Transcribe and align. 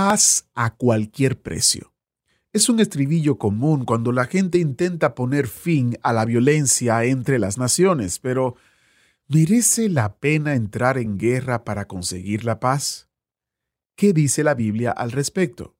Paz 0.00 0.48
a 0.54 0.76
cualquier 0.76 1.42
precio. 1.42 1.92
Es 2.52 2.68
un 2.68 2.78
estribillo 2.78 3.36
común 3.36 3.84
cuando 3.84 4.12
la 4.12 4.26
gente 4.26 4.58
intenta 4.58 5.16
poner 5.16 5.48
fin 5.48 5.98
a 6.04 6.12
la 6.12 6.24
violencia 6.24 7.02
entre 7.02 7.40
las 7.40 7.58
naciones, 7.58 8.20
pero 8.20 8.54
¿merece 9.26 9.88
la 9.88 10.14
pena 10.14 10.54
entrar 10.54 10.98
en 10.98 11.18
guerra 11.18 11.64
para 11.64 11.88
conseguir 11.88 12.44
la 12.44 12.60
paz? 12.60 13.08
¿Qué 13.96 14.12
dice 14.12 14.44
la 14.44 14.54
Biblia 14.54 14.92
al 14.92 15.10
respecto? 15.10 15.74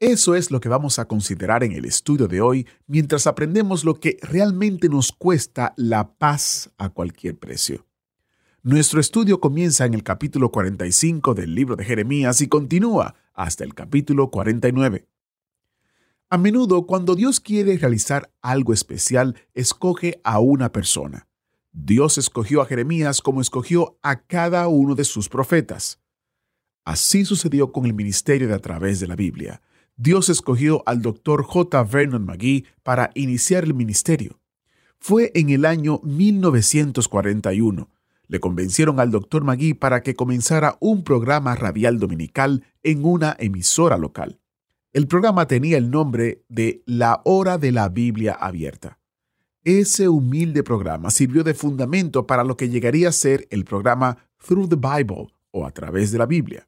Eso 0.00 0.34
es 0.34 0.50
lo 0.50 0.58
que 0.58 0.70
vamos 0.70 0.98
a 0.98 1.04
considerar 1.04 1.62
en 1.62 1.72
el 1.72 1.84
estudio 1.84 2.28
de 2.28 2.40
hoy 2.40 2.66
mientras 2.86 3.26
aprendemos 3.26 3.84
lo 3.84 4.00
que 4.00 4.16
realmente 4.22 4.88
nos 4.88 5.12
cuesta 5.12 5.74
la 5.76 6.14
paz 6.14 6.70
a 6.78 6.88
cualquier 6.88 7.38
precio. 7.38 7.84
Nuestro 8.64 9.00
estudio 9.00 9.40
comienza 9.40 9.86
en 9.86 9.94
el 9.94 10.04
capítulo 10.04 10.52
45 10.52 11.34
del 11.34 11.52
libro 11.52 11.74
de 11.74 11.84
Jeremías 11.84 12.40
y 12.42 12.46
continúa 12.46 13.16
hasta 13.34 13.64
el 13.64 13.74
capítulo 13.74 14.30
49. 14.30 15.08
A 16.30 16.38
menudo, 16.38 16.86
cuando 16.86 17.16
Dios 17.16 17.40
quiere 17.40 17.76
realizar 17.76 18.32
algo 18.40 18.72
especial, 18.72 19.34
escoge 19.52 20.20
a 20.22 20.38
una 20.38 20.70
persona. 20.70 21.26
Dios 21.72 22.18
escogió 22.18 22.62
a 22.62 22.66
Jeremías 22.66 23.20
como 23.20 23.40
escogió 23.40 23.98
a 24.00 24.22
cada 24.22 24.68
uno 24.68 24.94
de 24.94 25.02
sus 25.02 25.28
profetas. 25.28 26.00
Así 26.84 27.24
sucedió 27.24 27.72
con 27.72 27.84
el 27.84 27.94
ministerio 27.94 28.46
de 28.46 28.54
a 28.54 28.60
través 28.60 29.00
de 29.00 29.08
la 29.08 29.16
Biblia. 29.16 29.60
Dios 29.96 30.28
escogió 30.28 30.84
al 30.86 31.02
doctor 31.02 31.42
J. 31.42 31.82
Vernon 31.82 32.24
McGee 32.24 32.66
para 32.84 33.10
iniciar 33.16 33.64
el 33.64 33.74
ministerio. 33.74 34.38
Fue 35.00 35.32
en 35.34 35.50
el 35.50 35.64
año 35.64 35.98
1941. 36.04 37.91
Le 38.32 38.40
convencieron 38.40 38.98
al 38.98 39.10
doctor 39.10 39.44
McGee 39.44 39.74
para 39.74 40.02
que 40.02 40.14
comenzara 40.14 40.78
un 40.80 41.04
programa 41.04 41.54
radial 41.54 41.98
dominical 41.98 42.64
en 42.82 43.04
una 43.04 43.36
emisora 43.38 43.98
local. 43.98 44.40
El 44.94 45.06
programa 45.06 45.46
tenía 45.46 45.76
el 45.76 45.90
nombre 45.90 46.42
de 46.48 46.82
La 46.86 47.20
Hora 47.26 47.58
de 47.58 47.72
la 47.72 47.90
Biblia 47.90 48.32
Abierta. 48.32 48.98
Ese 49.64 50.08
humilde 50.08 50.62
programa 50.62 51.10
sirvió 51.10 51.44
de 51.44 51.52
fundamento 51.52 52.26
para 52.26 52.42
lo 52.42 52.56
que 52.56 52.70
llegaría 52.70 53.10
a 53.10 53.12
ser 53.12 53.46
el 53.50 53.66
programa 53.66 54.16
Through 54.42 54.70
the 54.70 54.76
Bible 54.76 55.26
o 55.50 55.66
a 55.66 55.70
través 55.70 56.10
de 56.10 56.16
la 56.16 56.24
Biblia. 56.24 56.66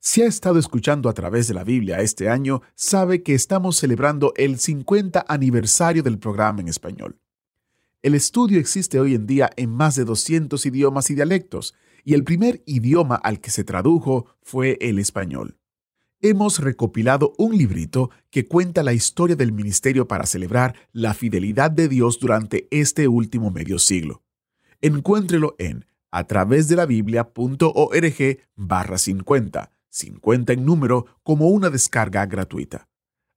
Si 0.00 0.20
ha 0.20 0.26
estado 0.26 0.58
escuchando 0.58 1.08
a 1.08 1.14
través 1.14 1.48
de 1.48 1.54
la 1.54 1.64
Biblia 1.64 2.02
este 2.02 2.28
año, 2.28 2.60
sabe 2.74 3.22
que 3.22 3.32
estamos 3.32 3.78
celebrando 3.78 4.34
el 4.36 4.58
50 4.58 5.24
aniversario 5.28 6.02
del 6.02 6.18
programa 6.18 6.60
en 6.60 6.68
español. 6.68 7.18
El 8.04 8.14
estudio 8.14 8.60
existe 8.60 9.00
hoy 9.00 9.16
en 9.16 9.26
día 9.26 9.50
en 9.56 9.70
más 9.70 9.96
de 9.96 10.04
200 10.04 10.64
idiomas 10.64 11.10
y 11.10 11.16
dialectos, 11.16 11.74
y 12.04 12.14
el 12.14 12.22
primer 12.22 12.62
idioma 12.66 13.16
al 13.16 13.40
que 13.40 13.50
se 13.50 13.64
tradujo 13.64 14.26
fue 14.42 14.78
el 14.80 15.00
español 15.00 15.58
hemos 16.24 16.58
recopilado 16.58 17.34
un 17.36 17.56
librito 17.56 18.10
que 18.30 18.46
cuenta 18.48 18.82
la 18.82 18.94
historia 18.94 19.36
del 19.36 19.52
ministerio 19.52 20.08
para 20.08 20.24
celebrar 20.24 20.74
la 20.92 21.12
fidelidad 21.12 21.70
de 21.70 21.86
Dios 21.86 22.18
durante 22.18 22.66
este 22.70 23.08
último 23.08 23.50
medio 23.50 23.78
siglo. 23.78 24.22
Encuéntrelo 24.80 25.54
en 25.58 25.84
a 26.10 26.24
través 26.24 26.68
de 26.68 26.76
la 26.76 26.86
biblia.org 26.86 28.38
barra 28.56 28.96
50, 28.96 29.70
50 29.90 30.52
en 30.54 30.64
número, 30.64 31.06
como 31.22 31.48
una 31.48 31.68
descarga 31.68 32.24
gratuita. 32.24 32.88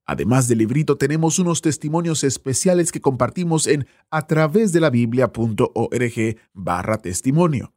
Además 0.07 0.47
del 0.47 0.59
librito 0.59 0.97
tenemos 0.97 1.38
unos 1.38 1.62
testimonios 1.62 2.23
especiales 2.23 2.91
que 2.91 3.01
compartimos 3.01 3.68
en 3.68 3.85
a 4.09 4.25
través 4.25 4.72
de 4.72 4.79
la 4.79 4.90
biblia.org 4.90 6.38
barra 6.53 6.97
testimonio. 6.97 7.73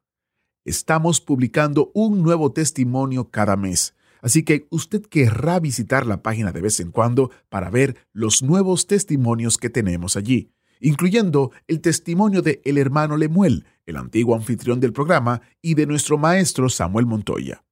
Estamos 0.64 1.20
publicando 1.20 1.90
un 1.92 2.22
nuevo 2.22 2.52
testimonio 2.52 3.30
cada 3.30 3.56
mes 3.56 3.94
Así 4.22 4.42
que 4.42 4.66
usted 4.70 5.02
querrá 5.02 5.60
visitar 5.60 6.06
la 6.06 6.22
página 6.22 6.52
de 6.52 6.60
vez 6.60 6.80
en 6.80 6.90
cuando 6.90 7.30
para 7.48 7.70
ver 7.70 7.96
los 8.12 8.42
nuevos 8.42 8.86
testimonios 8.86 9.56
que 9.56 9.70
tenemos 9.70 10.16
allí, 10.16 10.52
incluyendo 10.80 11.52
el 11.68 11.80
testimonio 11.80 12.42
de 12.42 12.60
el 12.64 12.78
hermano 12.78 13.16
Lemuel, 13.16 13.66
el 13.86 13.96
antiguo 13.96 14.34
anfitrión 14.34 14.80
del 14.80 14.92
programa, 14.92 15.40
y 15.62 15.74
de 15.74 15.86
nuestro 15.86 16.18
maestro 16.18 16.68
Samuel 16.68 17.06
Montoya. 17.06 17.64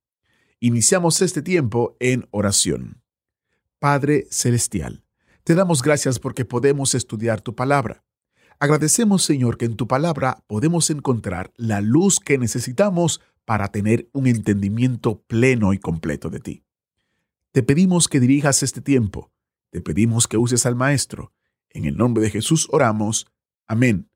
Iniciamos 0.60 1.22
este 1.22 1.42
tiempo 1.42 1.96
en 2.00 2.26
oración. 2.30 3.02
Padre 3.78 4.26
Celestial, 4.30 5.04
te 5.44 5.54
damos 5.54 5.82
gracias 5.82 6.18
porque 6.18 6.44
podemos 6.44 6.96
estudiar 6.96 7.40
tu 7.40 7.54
palabra. 7.54 8.02
Agradecemos, 8.58 9.22
Señor, 9.22 9.56
que 9.56 9.66
en 9.66 9.76
tu 9.76 9.86
palabra 9.86 10.42
podemos 10.48 10.90
encontrar 10.90 11.52
la 11.56 11.80
luz 11.80 12.18
que 12.18 12.38
necesitamos 12.38 13.20
para 13.44 13.68
tener 13.68 14.08
un 14.12 14.26
entendimiento 14.26 15.22
pleno 15.28 15.72
y 15.72 15.78
completo 15.78 16.28
de 16.28 16.40
ti. 16.40 16.64
Te 17.52 17.62
pedimos 17.62 18.08
que 18.08 18.18
dirijas 18.18 18.64
este 18.64 18.80
tiempo, 18.80 19.30
te 19.70 19.80
pedimos 19.80 20.26
que 20.26 20.38
uses 20.38 20.66
al 20.66 20.74
Maestro. 20.74 21.32
En 21.70 21.84
el 21.84 21.96
nombre 21.96 22.24
de 22.24 22.30
Jesús 22.30 22.66
oramos. 22.72 23.28
Amén. 23.68 24.10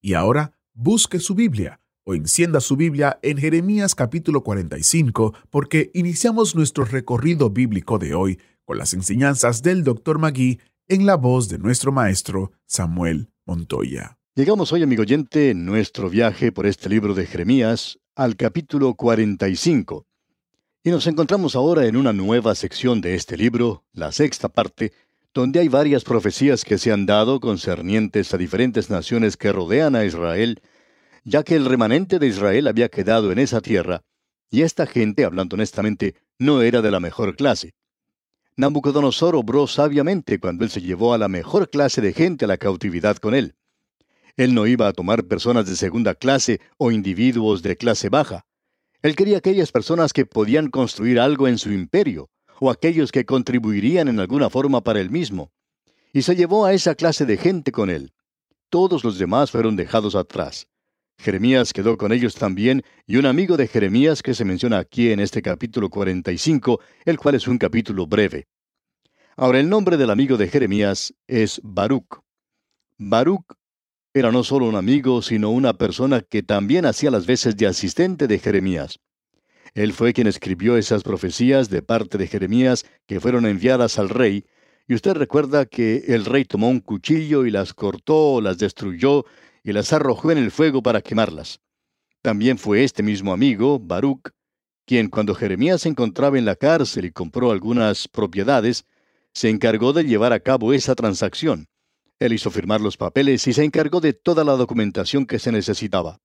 Y 0.00 0.14
ahora 0.14 0.56
busque 0.74 1.18
su 1.18 1.34
Biblia 1.34 1.80
o 2.04 2.14
encienda 2.14 2.60
su 2.60 2.76
Biblia 2.76 3.18
en 3.22 3.38
Jeremías 3.38 3.96
capítulo 3.96 4.44
45 4.44 5.34
porque 5.50 5.90
iniciamos 5.92 6.54
nuestro 6.54 6.84
recorrido 6.84 7.50
bíblico 7.50 7.98
de 7.98 8.14
hoy 8.14 8.38
las 8.74 8.94
enseñanzas 8.94 9.62
del 9.62 9.84
Dr. 9.84 10.18
Magui 10.18 10.60
en 10.88 11.06
la 11.06 11.16
voz 11.16 11.48
de 11.48 11.58
nuestro 11.58 11.92
maestro 11.92 12.52
Samuel 12.66 13.30
Montoya. 13.44 14.18
Llegamos 14.34 14.72
hoy, 14.72 14.82
amigo 14.82 15.02
oyente, 15.02 15.50
en 15.50 15.66
nuestro 15.66 16.08
viaje 16.08 16.52
por 16.52 16.66
este 16.66 16.88
libro 16.88 17.14
de 17.14 17.26
Jeremías 17.26 17.98
al 18.14 18.36
capítulo 18.36 18.94
45. 18.94 20.06
Y 20.84 20.90
nos 20.90 21.06
encontramos 21.06 21.54
ahora 21.54 21.86
en 21.86 21.96
una 21.96 22.12
nueva 22.12 22.54
sección 22.54 23.00
de 23.00 23.14
este 23.14 23.36
libro, 23.36 23.84
la 23.92 24.10
sexta 24.10 24.48
parte, 24.48 24.92
donde 25.34 25.60
hay 25.60 25.68
varias 25.68 26.04
profecías 26.04 26.64
que 26.64 26.78
se 26.78 26.92
han 26.92 27.06
dado 27.06 27.40
concernientes 27.40 28.34
a 28.34 28.38
diferentes 28.38 28.90
naciones 28.90 29.36
que 29.36 29.52
rodean 29.52 29.96
a 29.96 30.04
Israel, 30.04 30.60
ya 31.24 31.42
que 31.42 31.54
el 31.54 31.64
remanente 31.64 32.18
de 32.18 32.26
Israel 32.26 32.66
había 32.68 32.88
quedado 32.88 33.32
en 33.32 33.38
esa 33.38 33.60
tierra, 33.60 34.02
y 34.50 34.62
esta 34.62 34.86
gente, 34.86 35.24
hablando 35.24 35.54
honestamente, 35.54 36.14
no 36.38 36.60
era 36.60 36.82
de 36.82 36.90
la 36.90 37.00
mejor 37.00 37.36
clase. 37.36 37.74
Nabucodonosor 38.56 39.34
obró 39.34 39.66
sabiamente 39.66 40.38
cuando 40.38 40.64
él 40.64 40.70
se 40.70 40.82
llevó 40.82 41.14
a 41.14 41.18
la 41.18 41.28
mejor 41.28 41.70
clase 41.70 42.00
de 42.00 42.12
gente 42.12 42.44
a 42.44 42.48
la 42.48 42.58
cautividad 42.58 43.16
con 43.16 43.34
él. 43.34 43.54
Él 44.36 44.54
no 44.54 44.66
iba 44.66 44.88
a 44.88 44.92
tomar 44.92 45.24
personas 45.24 45.66
de 45.66 45.76
segunda 45.76 46.14
clase 46.14 46.60
o 46.76 46.90
individuos 46.90 47.62
de 47.62 47.76
clase 47.76 48.08
baja. 48.08 48.46
Él 49.02 49.16
quería 49.16 49.38
aquellas 49.38 49.72
personas 49.72 50.12
que 50.12 50.26
podían 50.26 50.68
construir 50.68 51.18
algo 51.18 51.48
en 51.48 51.58
su 51.58 51.72
imperio, 51.72 52.30
o 52.60 52.70
aquellos 52.70 53.10
que 53.10 53.24
contribuirían 53.24 54.08
en 54.08 54.20
alguna 54.20 54.48
forma 54.48 54.82
para 54.82 55.00
él 55.00 55.10
mismo. 55.10 55.50
Y 56.12 56.22
se 56.22 56.36
llevó 56.36 56.64
a 56.66 56.72
esa 56.72 56.94
clase 56.94 57.26
de 57.26 57.36
gente 57.36 57.72
con 57.72 57.90
él. 57.90 58.12
Todos 58.68 59.02
los 59.02 59.18
demás 59.18 59.50
fueron 59.50 59.76
dejados 59.76 60.14
atrás. 60.14 60.68
Jeremías 61.18 61.72
quedó 61.72 61.96
con 61.96 62.12
ellos 62.12 62.34
también, 62.34 62.82
y 63.06 63.16
un 63.16 63.26
amigo 63.26 63.56
de 63.56 63.68
Jeremías 63.68 64.22
que 64.22 64.34
se 64.34 64.44
menciona 64.44 64.78
aquí 64.78 65.10
en 65.10 65.20
este 65.20 65.42
capítulo 65.42 65.88
45, 65.88 66.80
el 67.04 67.18
cual 67.18 67.36
es 67.36 67.46
un 67.46 67.58
capítulo 67.58 68.06
breve. 68.06 68.48
Ahora 69.36 69.60
el 69.60 69.68
nombre 69.68 69.96
del 69.96 70.10
amigo 70.10 70.36
de 70.36 70.48
Jeremías 70.48 71.14
es 71.26 71.60
Baruch. 71.62 72.20
Baruch 72.98 73.46
era 74.14 74.30
no 74.30 74.44
solo 74.44 74.66
un 74.66 74.74
amigo, 74.74 75.22
sino 75.22 75.50
una 75.50 75.72
persona 75.72 76.20
que 76.20 76.42
también 76.42 76.84
hacía 76.84 77.10
las 77.10 77.26
veces 77.26 77.56
de 77.56 77.66
asistente 77.66 78.26
de 78.26 78.38
Jeremías. 78.38 78.98
Él 79.74 79.94
fue 79.94 80.12
quien 80.12 80.26
escribió 80.26 80.76
esas 80.76 81.02
profecías 81.02 81.70
de 81.70 81.80
parte 81.80 82.18
de 82.18 82.26
Jeremías 82.26 82.84
que 83.06 83.20
fueron 83.20 83.46
enviadas 83.46 83.98
al 83.98 84.10
rey, 84.10 84.44
y 84.86 84.94
usted 84.94 85.14
recuerda 85.14 85.64
que 85.64 86.04
el 86.08 86.26
rey 86.26 86.44
tomó 86.44 86.68
un 86.68 86.80
cuchillo 86.80 87.46
y 87.46 87.50
las 87.50 87.72
cortó, 87.72 88.40
las 88.42 88.58
destruyó 88.58 89.24
y 89.62 89.72
las 89.72 89.92
arrojó 89.92 90.30
en 90.32 90.38
el 90.38 90.50
fuego 90.50 90.82
para 90.82 91.02
quemarlas. 91.02 91.60
También 92.22 92.58
fue 92.58 92.84
este 92.84 93.02
mismo 93.02 93.32
amigo, 93.32 93.78
Baruch, 93.78 94.30
quien 94.86 95.08
cuando 95.08 95.34
Jeremías 95.34 95.82
se 95.82 95.88
encontraba 95.88 96.38
en 96.38 96.44
la 96.44 96.56
cárcel 96.56 97.04
y 97.04 97.12
compró 97.12 97.50
algunas 97.50 98.08
propiedades, 98.08 98.84
se 99.32 99.48
encargó 99.48 99.92
de 99.92 100.04
llevar 100.04 100.32
a 100.32 100.40
cabo 100.40 100.72
esa 100.72 100.94
transacción. 100.94 101.68
Él 102.18 102.32
hizo 102.32 102.50
firmar 102.50 102.80
los 102.80 102.96
papeles 102.96 103.46
y 103.46 103.52
se 103.52 103.64
encargó 103.64 104.00
de 104.00 104.12
toda 104.12 104.44
la 104.44 104.52
documentación 104.52 105.26
que 105.26 105.38
se 105.38 105.50
necesitaba. 105.50 106.20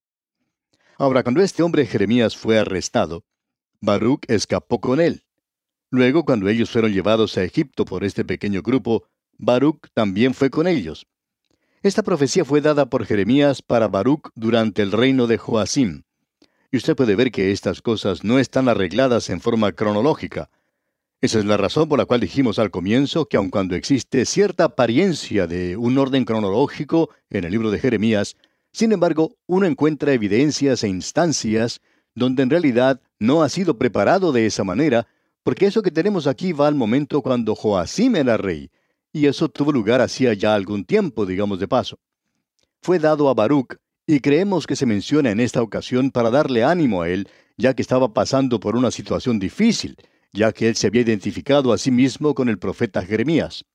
Ahora, 0.98 1.24
cuando 1.24 1.42
este 1.42 1.64
hombre 1.64 1.86
Jeremías 1.86 2.36
fue 2.36 2.58
arrestado, 2.60 3.24
Baruch 3.80 4.24
escapó 4.28 4.82
con 4.82 5.00
él. 5.00 5.24
Luego, 5.90 6.26
cuando 6.26 6.50
ellos 6.50 6.70
fueron 6.70 6.92
llevados 6.92 7.38
a 7.38 7.44
Egipto 7.44 7.86
por 7.86 8.04
este 8.04 8.26
pequeño 8.26 8.62
grupo, 8.62 9.08
Baruch 9.38 9.88
también 9.94 10.34
fue 10.34 10.50
con 10.50 10.68
ellos. 10.68 11.08
Esta 11.84 12.02
profecía 12.02 12.44
fue 12.44 12.60
dada 12.60 12.90
por 12.90 13.06
Jeremías 13.06 13.62
para 13.62 13.88
Baruch 13.88 14.30
durante 14.34 14.82
el 14.82 14.92
reino 14.92 15.28
de 15.28 15.38
Joacim. 15.38 16.02
Y 16.72 16.78
usted 16.78 16.96
puede 16.96 17.16
ver 17.16 17.32
que 17.32 17.52
estas 17.52 17.84
cosas 17.84 18.24
no 18.24 18.40
están 18.40 18.68
arregladas 18.68 19.30
en 19.30 19.40
forma 19.40 19.72
cronológica. 19.72 20.50
Esa 21.22 21.38
es 21.38 21.46
la 21.46 21.56
razón 21.56 21.88
por 21.88 22.00
la 22.00 22.06
cual 22.06 22.20
dijimos 22.20 22.58
al 22.58 22.72
comienzo 22.72 23.28
que 23.28 23.38
aun 23.38 23.52
cuando 23.52 23.76
existe 23.76 24.26
cierta 24.26 24.66
apariencia 24.66 25.46
de 25.46 25.78
un 25.78 26.00
orden 26.00 26.26
cronológico 26.26 27.12
en 27.30 27.44
el 27.44 27.52
libro 27.52 27.70
de 27.70 27.80
Jeremías, 27.80 28.36
sin 28.72 28.92
embargo, 28.92 29.36
uno 29.46 29.68
encuentra 29.68 30.14
evidencias 30.14 30.84
e 30.84 30.88
instancias 30.88 31.82
donde 32.16 32.42
en 32.42 32.50
realidad 32.50 33.02
no 33.20 33.44
ha 33.44 33.50
sido 33.50 33.78
preparado 33.78 34.32
de 34.32 34.48
esa 34.48 34.64
manera, 34.64 35.08
porque 35.44 35.68
eso 35.68 35.84
que 35.84 35.92
tenemos 35.92 36.26
aquí 36.26 36.54
va 36.54 36.68
al 36.68 36.76
momento 36.76 37.22
cuando 37.22 37.56
Joacim 37.56 38.16
era 38.16 38.36
rey, 38.38 38.72
y 39.18 39.26
eso 39.26 39.50
tuvo 39.50 39.72
lugar 39.72 40.00
hacía 40.02 40.34
ya 40.34 40.54
algún 40.54 40.86
tiempo, 40.86 41.26
digamos 41.26 41.60
de 41.60 41.68
paso. 41.68 41.98
Fue 42.82 43.00
dado 43.00 43.30
a 43.30 43.34
Baruch, 43.34 43.76
y 44.06 44.20
creemos 44.20 44.68
que 44.68 44.76
se 44.76 44.86
menciona 44.86 45.32
en 45.32 45.40
esta 45.40 45.62
ocasión 45.62 46.12
para 46.12 46.30
darle 46.30 46.64
ánimo 46.64 47.02
a 47.02 47.10
él, 47.10 47.28
ya 47.58 47.74
que 47.74 47.82
estaba 47.82 48.14
pasando 48.14 48.60
por 48.60 48.76
una 48.76 48.92
situación 48.92 49.40
difícil, 49.40 49.98
ya 50.32 50.52
que 50.54 50.70
él 50.70 50.76
se 50.76 50.88
había 50.88 51.02
identificado 51.02 51.74
a 51.74 51.78
sí 51.78 51.92
mismo 51.92 52.36
con 52.36 52.48
el 52.48 52.60
profeta 52.60 53.04
Jeremías. 53.04 53.66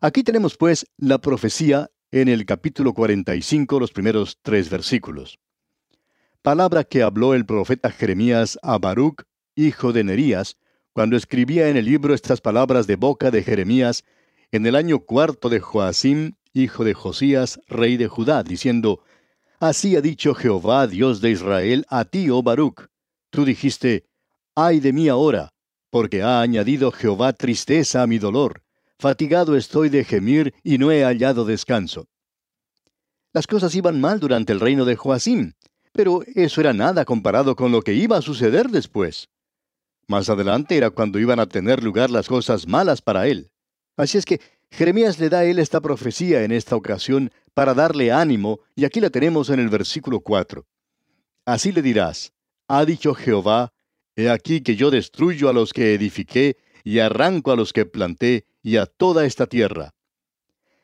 Aquí 0.00 0.24
tenemos 0.24 0.56
pues 0.56 0.84
la 0.98 1.18
profecía 1.18 1.88
en 2.10 2.28
el 2.28 2.44
capítulo 2.44 2.92
45, 2.92 3.78
los 3.78 3.92
primeros 3.92 4.38
tres 4.42 4.68
versículos. 4.68 5.38
Palabra 6.42 6.84
que 6.84 7.02
habló 7.02 7.34
el 7.34 7.46
profeta 7.46 7.90
Jeremías 7.90 8.58
a 8.62 8.78
Baruch, 8.78 9.22
hijo 9.54 9.92
de 9.92 10.04
Nerías, 10.04 10.56
cuando 10.92 11.16
escribía 11.16 11.68
en 11.68 11.76
el 11.76 11.84
libro 11.84 12.14
estas 12.14 12.40
palabras 12.40 12.86
de 12.86 12.96
boca 12.96 13.30
de 13.30 13.42
Jeremías, 13.42 14.04
en 14.52 14.66
el 14.66 14.74
año 14.74 15.00
cuarto 15.00 15.48
de 15.48 15.60
Joacim, 15.60 16.32
hijo 16.52 16.84
de 16.84 16.94
Josías, 16.94 17.60
rey 17.68 17.96
de 17.96 18.08
Judá, 18.08 18.42
diciendo, 18.42 19.02
Así 19.60 19.94
ha 19.94 20.00
dicho 20.00 20.34
Jehová, 20.34 20.86
Dios 20.86 21.20
de 21.20 21.30
Israel, 21.30 21.84
a 21.88 22.04
ti, 22.04 22.30
oh 22.30 22.42
Baruch. 22.42 22.86
Tú 23.30 23.44
dijiste, 23.44 24.06
Ay 24.56 24.80
de 24.80 24.92
mí 24.92 25.08
ahora, 25.08 25.50
porque 25.90 26.22
ha 26.22 26.40
añadido 26.40 26.90
Jehová 26.90 27.32
tristeza 27.32 28.02
a 28.02 28.06
mi 28.06 28.18
dolor. 28.18 28.62
Fatigado 28.98 29.56
estoy 29.56 29.88
de 29.88 30.04
gemir 30.04 30.54
y 30.62 30.78
no 30.78 30.90
he 30.90 31.04
hallado 31.04 31.44
descanso. 31.44 32.08
Las 33.32 33.46
cosas 33.46 33.74
iban 33.74 34.00
mal 34.00 34.18
durante 34.18 34.52
el 34.52 34.60
reino 34.60 34.84
de 34.84 34.96
Joacim, 34.96 35.52
pero 35.92 36.22
eso 36.34 36.60
era 36.60 36.72
nada 36.72 37.04
comparado 37.04 37.54
con 37.54 37.70
lo 37.70 37.82
que 37.82 37.94
iba 37.94 38.16
a 38.16 38.22
suceder 38.22 38.68
después. 38.68 39.28
Más 40.08 40.28
adelante 40.28 40.76
era 40.76 40.90
cuando 40.90 41.20
iban 41.20 41.38
a 41.38 41.46
tener 41.46 41.84
lugar 41.84 42.10
las 42.10 42.26
cosas 42.26 42.66
malas 42.66 43.00
para 43.00 43.28
él. 43.28 43.50
Así 44.00 44.16
es 44.16 44.24
que 44.24 44.40
Jeremías 44.70 45.18
le 45.18 45.28
da 45.28 45.40
a 45.40 45.44
él 45.44 45.58
esta 45.58 45.82
profecía 45.82 46.42
en 46.42 46.52
esta 46.52 46.74
ocasión 46.74 47.30
para 47.52 47.74
darle 47.74 48.10
ánimo, 48.10 48.60
y 48.74 48.86
aquí 48.86 48.98
la 48.98 49.10
tenemos 49.10 49.50
en 49.50 49.60
el 49.60 49.68
versículo 49.68 50.20
4. 50.20 50.64
Así 51.44 51.70
le 51.70 51.82
dirás, 51.82 52.32
ha 52.66 52.86
dicho 52.86 53.14
Jehová, 53.14 53.74
he 54.16 54.30
aquí 54.30 54.62
que 54.62 54.74
yo 54.74 54.90
destruyo 54.90 55.50
a 55.50 55.52
los 55.52 55.74
que 55.74 55.92
edifiqué, 55.92 56.56
y 56.82 57.00
arranco 57.00 57.52
a 57.52 57.56
los 57.56 57.74
que 57.74 57.84
planté, 57.84 58.46
y 58.62 58.78
a 58.78 58.86
toda 58.86 59.26
esta 59.26 59.46
tierra. 59.46 59.92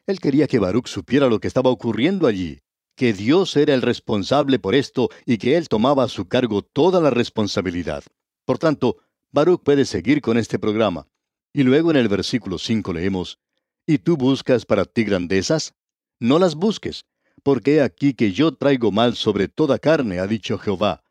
Él 0.06 0.20
quería 0.20 0.46
que 0.46 0.58
Baruch 0.58 0.88
supiera 0.88 1.28
lo 1.28 1.40
que 1.40 1.48
estaba 1.48 1.70
ocurriendo 1.70 2.26
allí, 2.26 2.60
que 2.96 3.14
Dios 3.14 3.56
era 3.56 3.72
el 3.72 3.80
responsable 3.80 4.58
por 4.58 4.74
esto 4.74 5.08
y 5.24 5.38
que 5.38 5.56
Él 5.56 5.68
tomaba 5.68 6.04
a 6.04 6.08
su 6.08 6.28
cargo 6.28 6.60
toda 6.60 7.00
la 7.00 7.08
responsabilidad. 7.08 8.04
Por 8.44 8.58
tanto, 8.58 8.98
Baruch 9.32 9.62
puede 9.62 9.86
seguir 9.86 10.20
con 10.20 10.36
este 10.36 10.58
programa. 10.58 11.06
Y 11.56 11.62
luego 11.62 11.90
en 11.90 11.96
el 11.96 12.08
versículo 12.08 12.58
5 12.58 12.92
leemos, 12.92 13.38
¿Y 13.86 13.96
tú 13.96 14.18
buscas 14.18 14.66
para 14.66 14.84
ti 14.84 15.04
grandezas? 15.04 15.72
no 16.20 16.38
las 16.38 16.54
busques, 16.54 17.06
porque 17.42 17.76
he 17.76 17.80
aquí 17.80 18.12
que 18.12 18.30
yo 18.32 18.52
traigo 18.52 18.92
mal 18.92 19.16
sobre 19.16 19.48
toda 19.48 19.78
carne, 19.78 20.18
ha 20.18 20.26
dicho 20.26 20.58
Jehová. 20.58 21.02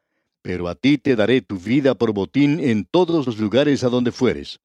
Pero 0.43 0.67
a 0.67 0.75
ti 0.75 0.99
te 0.99 1.15
daré 1.15 1.41
tu 1.41 1.57
vida 1.57 1.95
por 1.95 2.13
botín 2.13 2.59
en 2.59 2.85
todos 2.85 3.25
los 3.25 3.39
lugares 3.39 3.83
a 3.83 3.89
donde 3.89 4.11
fueres. 4.11 4.59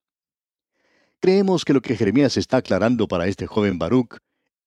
Creemos 1.19 1.65
que 1.65 1.73
lo 1.73 1.81
que 1.81 1.97
Jeremías 1.97 2.37
está 2.37 2.59
aclarando 2.59 3.09
para 3.09 3.27
este 3.27 3.47
joven 3.47 3.79
Baruch 3.79 4.19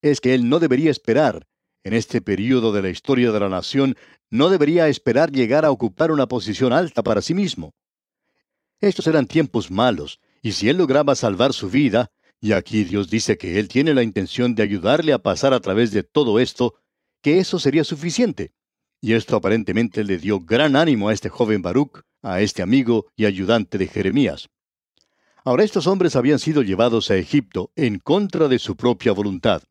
es 0.02 0.20
que 0.20 0.34
él 0.34 0.48
no 0.48 0.58
debería 0.58 0.90
esperar, 0.90 1.46
en 1.84 1.92
este 1.92 2.22
período 2.22 2.72
de 2.72 2.82
la 2.82 2.90
historia 2.90 3.30
de 3.30 3.38
la 3.38 3.48
nación, 3.48 3.96
no 4.30 4.48
debería 4.48 4.88
esperar 4.88 5.30
llegar 5.30 5.64
a 5.64 5.70
ocupar 5.70 6.10
una 6.10 6.26
posición 6.26 6.72
alta 6.72 7.04
para 7.04 7.22
sí 7.22 7.34
mismo. 7.34 7.72
Estos 8.80 9.06
eran 9.06 9.28
tiempos 9.28 9.70
malos, 9.70 10.18
y 10.44 10.52
si 10.52 10.68
él 10.68 10.76
lograba 10.76 11.14
salvar 11.14 11.54
su 11.54 11.70
vida, 11.70 12.10
y 12.38 12.52
aquí 12.52 12.84
Dios 12.84 13.08
dice 13.08 13.38
que 13.38 13.58
Él 13.58 13.66
tiene 13.66 13.94
la 13.94 14.02
intención 14.02 14.54
de 14.54 14.62
ayudarle 14.62 15.14
a 15.14 15.18
pasar 15.18 15.54
a 15.54 15.60
través 15.60 15.90
de 15.90 16.02
todo 16.02 16.38
esto, 16.38 16.74
que 17.22 17.38
eso 17.38 17.58
sería 17.58 17.82
suficiente. 17.82 18.52
Y 19.00 19.14
esto 19.14 19.36
aparentemente 19.36 20.04
le 20.04 20.18
dio 20.18 20.40
gran 20.40 20.76
ánimo 20.76 21.08
a 21.08 21.14
este 21.14 21.30
joven 21.30 21.62
Baruch, 21.62 22.02
a 22.20 22.42
este 22.42 22.60
amigo 22.60 23.06
y 23.16 23.24
ayudante 23.24 23.78
de 23.78 23.86
Jeremías. 23.86 24.50
Ahora 25.46 25.64
estos 25.64 25.86
hombres 25.86 26.14
habían 26.14 26.38
sido 26.38 26.60
llevados 26.60 27.10
a 27.10 27.16
Egipto 27.16 27.70
en 27.74 27.98
contra 27.98 28.46
de 28.46 28.58
su 28.58 28.76
propia 28.76 29.12
voluntad. 29.12 29.62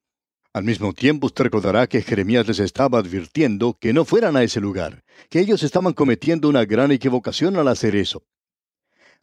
Al 0.54 0.64
mismo 0.64 0.94
tiempo 0.94 1.28
usted 1.28 1.44
recordará 1.44 1.86
que 1.86 2.02
Jeremías 2.02 2.48
les 2.48 2.58
estaba 2.58 2.98
advirtiendo 2.98 3.78
que 3.80 3.94
no 3.94 4.06
fueran 4.06 4.36
a 4.36 4.42
ese 4.42 4.60
lugar, 4.60 5.04
que 5.30 5.40
ellos 5.40 5.62
estaban 5.62 5.94
cometiendo 5.94 6.50
una 6.50 6.66
gran 6.66 6.92
equivocación 6.92 7.58
al 7.58 7.68
hacer 7.68 7.96
eso. 7.96 8.24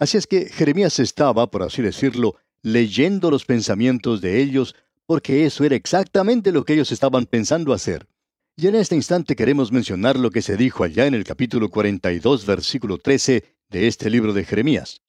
Así 0.00 0.16
es 0.16 0.26
que 0.26 0.46
Jeremías 0.46 0.98
estaba, 0.98 1.50
por 1.50 1.62
así 1.62 1.82
decirlo, 1.82 2.36
leyendo 2.62 3.30
los 3.30 3.44
pensamientos 3.44 4.22
de 4.22 4.40
ellos, 4.40 4.74
porque 5.04 5.44
eso 5.44 5.62
era 5.62 5.76
exactamente 5.76 6.52
lo 6.52 6.64
que 6.64 6.72
ellos 6.72 6.90
estaban 6.90 7.26
pensando 7.26 7.74
hacer. 7.74 8.08
Y 8.56 8.66
en 8.66 8.76
este 8.76 8.96
instante 8.96 9.36
queremos 9.36 9.72
mencionar 9.72 10.18
lo 10.18 10.30
que 10.30 10.40
se 10.40 10.56
dijo 10.56 10.84
allá 10.84 11.06
en 11.06 11.12
el 11.12 11.24
capítulo 11.24 11.68
42, 11.68 12.46
versículo 12.46 12.96
13 12.96 13.44
de 13.68 13.86
este 13.86 14.08
libro 14.08 14.32
de 14.32 14.44
Jeremías. 14.44 15.02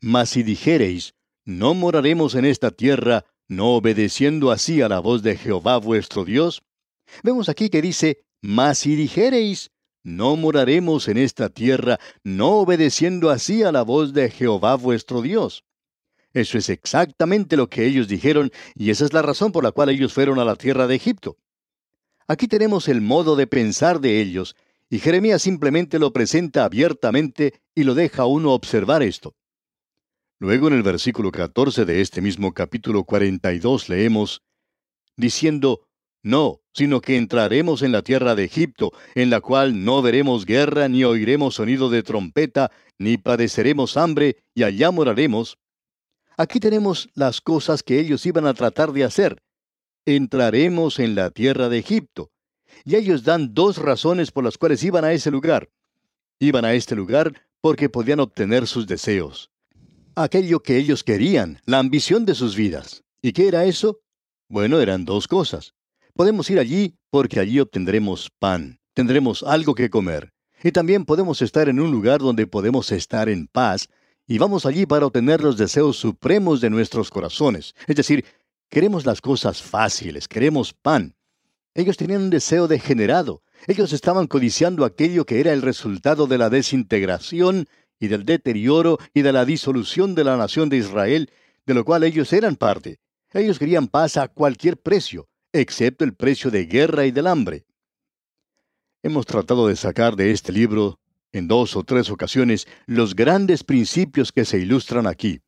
Mas 0.00 0.30
si 0.30 0.44
dijereis, 0.44 1.14
no 1.44 1.74
moraremos 1.74 2.36
en 2.36 2.44
esta 2.44 2.70
tierra, 2.70 3.24
no 3.48 3.74
obedeciendo 3.74 4.52
así 4.52 4.82
a 4.82 4.88
la 4.88 5.00
voz 5.00 5.24
de 5.24 5.36
Jehová 5.36 5.78
vuestro 5.78 6.24
Dios. 6.24 6.62
Vemos 7.24 7.48
aquí 7.48 7.70
que 7.70 7.82
dice, 7.82 8.24
mas 8.40 8.78
si 8.78 8.94
dijereis, 8.94 9.72
no 10.02 10.36
moraremos 10.36 11.08
en 11.08 11.18
esta 11.18 11.48
tierra, 11.48 11.98
no 12.24 12.58
obedeciendo 12.58 13.30
así 13.30 13.62
a 13.62 13.72
la 13.72 13.82
voz 13.82 14.12
de 14.12 14.30
Jehová 14.30 14.76
vuestro 14.76 15.22
Dios. 15.22 15.64
Eso 16.32 16.58
es 16.58 16.68
exactamente 16.70 17.56
lo 17.56 17.68
que 17.68 17.86
ellos 17.86 18.08
dijeron 18.08 18.50
y 18.74 18.90
esa 18.90 19.04
es 19.04 19.12
la 19.12 19.22
razón 19.22 19.52
por 19.52 19.64
la 19.64 19.72
cual 19.72 19.90
ellos 19.90 20.12
fueron 20.12 20.38
a 20.38 20.44
la 20.44 20.56
tierra 20.56 20.86
de 20.86 20.94
Egipto. 20.94 21.36
Aquí 22.26 22.48
tenemos 22.48 22.88
el 22.88 23.00
modo 23.00 23.36
de 23.36 23.46
pensar 23.46 24.00
de 24.00 24.20
ellos 24.20 24.56
y 24.88 24.98
Jeremías 24.98 25.42
simplemente 25.42 25.98
lo 25.98 26.12
presenta 26.12 26.64
abiertamente 26.64 27.60
y 27.74 27.84
lo 27.84 27.94
deja 27.94 28.22
a 28.22 28.26
uno 28.26 28.52
observar 28.52 29.02
esto. 29.02 29.34
Luego 30.38 30.68
en 30.68 30.74
el 30.74 30.82
versículo 30.82 31.30
14 31.30 31.84
de 31.84 32.00
este 32.00 32.20
mismo 32.20 32.52
capítulo 32.52 33.04
42 33.04 33.88
leemos, 33.88 34.42
diciendo, 35.16 35.86
No, 36.22 36.60
sino 36.72 37.00
que 37.00 37.16
entraremos 37.16 37.82
en 37.82 37.92
la 37.92 38.02
tierra 38.02 38.34
de 38.34 38.44
Egipto, 38.44 38.92
en 39.14 39.30
la 39.30 39.40
cual 39.40 39.84
no 39.84 40.02
veremos 40.02 40.46
guerra, 40.46 40.88
ni 40.88 41.04
oiremos 41.04 41.56
sonido 41.56 41.90
de 41.90 42.02
trompeta, 42.02 42.70
ni 42.98 43.16
padeceremos 43.16 43.96
hambre, 43.96 44.36
y 44.54 44.62
allá 44.62 44.90
moraremos, 44.90 45.58
Aquí 46.36 46.60
tenemos 46.60 47.08
las 47.14 47.40
cosas 47.40 47.82
que 47.82 48.00
ellos 48.00 48.24
iban 48.26 48.46
a 48.46 48.54
tratar 48.54 48.92
de 48.92 49.04
hacer. 49.04 49.42
Entraremos 50.06 50.98
en 50.98 51.14
la 51.14 51.30
tierra 51.30 51.68
de 51.68 51.78
Egipto. 51.78 52.30
Y 52.84 52.96
ellos 52.96 53.22
dan 53.22 53.54
dos 53.54 53.76
razones 53.76 54.30
por 54.30 54.42
las 54.42 54.56
cuales 54.56 54.82
iban 54.82 55.04
a 55.04 55.12
ese 55.12 55.30
lugar. 55.30 55.70
Iban 56.40 56.64
a 56.64 56.72
este 56.74 56.96
lugar 56.96 57.46
porque 57.60 57.88
podían 57.88 58.20
obtener 58.20 58.66
sus 58.66 58.86
deseos. 58.86 59.50
Aquello 60.16 60.60
que 60.60 60.78
ellos 60.78 61.04
querían, 61.04 61.60
la 61.64 61.78
ambición 61.78 62.24
de 62.24 62.34
sus 62.34 62.56
vidas. 62.56 63.04
¿Y 63.20 63.32
qué 63.32 63.48
era 63.48 63.64
eso? 63.64 64.00
Bueno, 64.48 64.80
eran 64.80 65.04
dos 65.04 65.28
cosas. 65.28 65.74
Podemos 66.14 66.50
ir 66.50 66.58
allí 66.58 66.98
porque 67.08 67.40
allí 67.40 67.58
obtendremos 67.58 68.30
pan, 68.38 68.78
tendremos 68.92 69.42
algo 69.42 69.74
que 69.74 69.88
comer. 69.88 70.34
Y 70.62 70.70
también 70.70 71.06
podemos 71.06 71.40
estar 71.40 71.70
en 71.70 71.80
un 71.80 71.90
lugar 71.90 72.20
donde 72.20 72.46
podemos 72.46 72.92
estar 72.92 73.30
en 73.30 73.46
paz 73.46 73.88
y 74.26 74.36
vamos 74.36 74.66
allí 74.66 74.84
para 74.84 75.06
obtener 75.06 75.42
los 75.42 75.56
deseos 75.56 75.96
supremos 75.96 76.60
de 76.60 76.68
nuestros 76.68 77.08
corazones. 77.08 77.74
Es 77.86 77.96
decir, 77.96 78.26
queremos 78.68 79.06
las 79.06 79.22
cosas 79.22 79.62
fáciles, 79.62 80.28
queremos 80.28 80.74
pan. 80.74 81.14
Ellos 81.74 81.96
tenían 81.96 82.22
un 82.22 82.30
deseo 82.30 82.68
degenerado. 82.68 83.42
Ellos 83.66 83.94
estaban 83.94 84.26
codiciando 84.26 84.84
aquello 84.84 85.24
que 85.24 85.40
era 85.40 85.54
el 85.54 85.62
resultado 85.62 86.26
de 86.26 86.36
la 86.36 86.50
desintegración 86.50 87.66
y 87.98 88.08
del 88.08 88.26
deterioro 88.26 88.98
y 89.14 89.22
de 89.22 89.32
la 89.32 89.46
disolución 89.46 90.14
de 90.14 90.24
la 90.24 90.36
nación 90.36 90.68
de 90.68 90.76
Israel, 90.76 91.30
de 91.64 91.72
lo 91.72 91.86
cual 91.86 92.04
ellos 92.04 92.34
eran 92.34 92.56
parte. 92.56 92.98
Ellos 93.32 93.58
querían 93.58 93.88
paz 93.88 94.18
a 94.18 94.28
cualquier 94.28 94.76
precio, 94.76 95.28
excepto 95.52 96.04
el 96.04 96.14
precio 96.14 96.50
de 96.50 96.66
guerra 96.66 97.06
y 97.06 97.10
del 97.10 97.26
hambre. 97.26 97.64
Hemos 99.02 99.26
tratado 99.26 99.68
de 99.68 99.76
sacar 99.76 100.16
de 100.16 100.30
este 100.30 100.52
libro 100.52 101.00
en 101.32 101.48
dos 101.48 101.76
o 101.76 101.82
tres 101.82 102.10
ocasiones 102.10 102.66
los 102.86 103.14
grandes 103.14 103.64
principios 103.64 104.32
que 104.32 104.44
se 104.44 104.58
ilustran 104.58 105.06
aquí. 105.06 105.40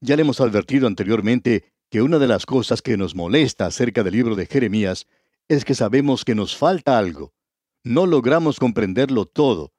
Ya 0.00 0.16
le 0.16 0.22
hemos 0.22 0.40
advertido 0.40 0.86
anteriormente 0.86 1.72
que 1.90 2.02
una 2.02 2.18
de 2.18 2.28
las 2.28 2.46
cosas 2.46 2.80
que 2.80 2.96
nos 2.96 3.14
molesta 3.14 3.66
acerca 3.66 4.02
del 4.02 4.14
libro 4.14 4.36
de 4.36 4.46
Jeremías 4.46 5.06
es 5.48 5.64
que 5.64 5.74
sabemos 5.74 6.24
que 6.24 6.34
nos 6.34 6.56
falta 6.56 6.96
algo. 6.96 7.34
No 7.82 8.06
logramos 8.06 8.58
comprenderlo 8.58 9.26
todo. 9.26 9.72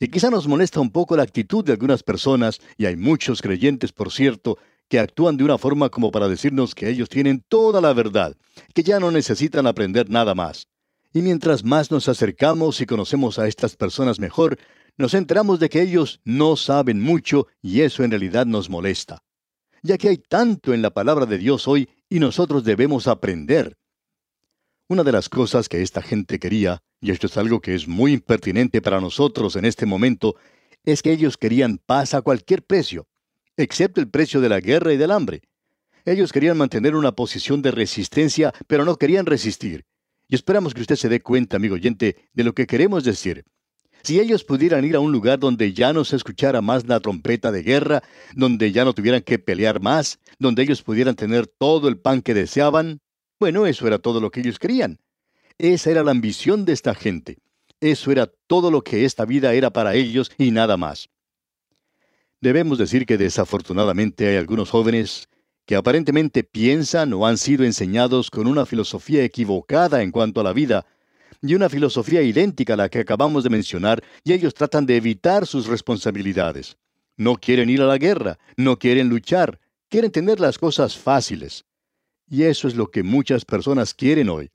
Y 0.00 0.08
quizá 0.08 0.30
nos 0.30 0.48
molesta 0.48 0.80
un 0.80 0.90
poco 0.90 1.16
la 1.16 1.22
actitud 1.22 1.64
de 1.64 1.72
algunas 1.72 2.02
personas, 2.02 2.60
y 2.76 2.86
hay 2.86 2.96
muchos 2.96 3.40
creyentes, 3.40 3.92
por 3.92 4.10
cierto, 4.10 4.58
que 4.92 4.98
actúan 4.98 5.38
de 5.38 5.44
una 5.44 5.56
forma 5.56 5.88
como 5.88 6.10
para 6.10 6.28
decirnos 6.28 6.74
que 6.74 6.90
ellos 6.90 7.08
tienen 7.08 7.42
toda 7.48 7.80
la 7.80 7.94
verdad, 7.94 8.36
que 8.74 8.82
ya 8.82 9.00
no 9.00 9.10
necesitan 9.10 9.66
aprender 9.66 10.10
nada 10.10 10.34
más. 10.34 10.68
Y 11.14 11.22
mientras 11.22 11.64
más 11.64 11.90
nos 11.90 12.10
acercamos 12.10 12.78
y 12.82 12.84
conocemos 12.84 13.38
a 13.38 13.48
estas 13.48 13.74
personas 13.74 14.20
mejor, 14.20 14.58
nos 14.98 15.14
enteramos 15.14 15.60
de 15.60 15.70
que 15.70 15.80
ellos 15.80 16.20
no 16.26 16.56
saben 16.56 17.00
mucho 17.00 17.46
y 17.62 17.80
eso 17.80 18.04
en 18.04 18.10
realidad 18.10 18.44
nos 18.44 18.68
molesta. 18.68 19.22
Ya 19.82 19.96
que 19.96 20.10
hay 20.10 20.18
tanto 20.18 20.74
en 20.74 20.82
la 20.82 20.90
palabra 20.90 21.24
de 21.24 21.38
Dios 21.38 21.66
hoy 21.66 21.88
y 22.10 22.18
nosotros 22.18 22.62
debemos 22.62 23.08
aprender. 23.08 23.78
Una 24.88 25.04
de 25.04 25.12
las 25.12 25.30
cosas 25.30 25.70
que 25.70 25.80
esta 25.80 26.02
gente 26.02 26.38
quería, 26.38 26.82
y 27.00 27.12
esto 27.12 27.28
es 27.28 27.38
algo 27.38 27.62
que 27.62 27.74
es 27.74 27.88
muy 27.88 28.12
impertinente 28.12 28.82
para 28.82 29.00
nosotros 29.00 29.56
en 29.56 29.64
este 29.64 29.86
momento, 29.86 30.36
es 30.84 31.00
que 31.00 31.12
ellos 31.12 31.38
querían 31.38 31.78
paz 31.78 32.12
a 32.12 32.20
cualquier 32.20 32.62
precio 32.62 33.06
excepto 33.56 34.00
el 34.00 34.08
precio 34.08 34.40
de 34.40 34.48
la 34.48 34.60
guerra 34.60 34.92
y 34.92 34.96
del 34.96 35.10
hambre. 35.10 35.42
Ellos 36.04 36.32
querían 36.32 36.56
mantener 36.56 36.96
una 36.96 37.12
posición 37.12 37.62
de 37.62 37.70
resistencia, 37.70 38.52
pero 38.66 38.84
no 38.84 38.96
querían 38.96 39.26
resistir. 39.26 39.84
Y 40.28 40.34
esperamos 40.34 40.74
que 40.74 40.80
usted 40.80 40.96
se 40.96 41.08
dé 41.08 41.20
cuenta, 41.20 41.56
amigo 41.56 41.74
oyente, 41.74 42.16
de 42.32 42.44
lo 42.44 42.54
que 42.54 42.66
queremos 42.66 43.04
decir. 43.04 43.44
Si 44.02 44.18
ellos 44.18 44.42
pudieran 44.42 44.84
ir 44.84 44.96
a 44.96 45.00
un 45.00 45.12
lugar 45.12 45.38
donde 45.38 45.72
ya 45.72 45.92
no 45.92 46.04
se 46.04 46.16
escuchara 46.16 46.60
más 46.60 46.86
la 46.88 46.98
trompeta 46.98 47.52
de 47.52 47.62
guerra, 47.62 48.02
donde 48.34 48.72
ya 48.72 48.84
no 48.84 48.94
tuvieran 48.94 49.22
que 49.22 49.38
pelear 49.38 49.80
más, 49.80 50.18
donde 50.40 50.62
ellos 50.62 50.82
pudieran 50.82 51.14
tener 51.14 51.46
todo 51.46 51.88
el 51.88 51.98
pan 51.98 52.20
que 52.20 52.34
deseaban, 52.34 53.00
bueno, 53.38 53.66
eso 53.66 53.86
era 53.86 53.98
todo 53.98 54.20
lo 54.20 54.30
que 54.30 54.40
ellos 54.40 54.58
querían. 54.58 54.98
Esa 55.58 55.90
era 55.90 56.02
la 56.02 56.10
ambición 56.10 56.64
de 56.64 56.72
esta 56.72 56.94
gente. 56.94 57.38
Eso 57.80 58.10
era 58.10 58.26
todo 58.46 58.70
lo 58.70 58.82
que 58.82 59.04
esta 59.04 59.24
vida 59.24 59.54
era 59.54 59.70
para 59.70 59.94
ellos 59.94 60.32
y 60.38 60.50
nada 60.50 60.76
más. 60.76 61.08
Debemos 62.42 62.76
decir 62.76 63.06
que 63.06 63.18
desafortunadamente 63.18 64.26
hay 64.26 64.36
algunos 64.36 64.68
jóvenes 64.68 65.28
que 65.64 65.76
aparentemente 65.76 66.42
piensan 66.42 67.12
o 67.12 67.24
han 67.24 67.38
sido 67.38 67.64
enseñados 67.64 68.32
con 68.32 68.48
una 68.48 68.66
filosofía 68.66 69.22
equivocada 69.22 70.02
en 70.02 70.10
cuanto 70.10 70.40
a 70.40 70.44
la 70.44 70.52
vida, 70.52 70.84
y 71.40 71.54
una 71.54 71.68
filosofía 71.68 72.20
idéntica 72.20 72.74
a 72.74 72.76
la 72.76 72.88
que 72.88 72.98
acabamos 72.98 73.44
de 73.44 73.50
mencionar, 73.50 74.02
y 74.24 74.32
ellos 74.32 74.54
tratan 74.54 74.86
de 74.86 74.96
evitar 74.96 75.46
sus 75.46 75.68
responsabilidades. 75.68 76.76
No 77.16 77.36
quieren 77.36 77.70
ir 77.70 77.80
a 77.80 77.86
la 77.86 77.98
guerra, 77.98 78.40
no 78.56 78.76
quieren 78.76 79.08
luchar, 79.08 79.60
quieren 79.88 80.10
tener 80.10 80.40
las 80.40 80.58
cosas 80.58 80.98
fáciles. 80.98 81.64
Y 82.28 82.42
eso 82.42 82.66
es 82.66 82.74
lo 82.74 82.90
que 82.90 83.04
muchas 83.04 83.44
personas 83.44 83.94
quieren 83.94 84.28
hoy. 84.28 84.50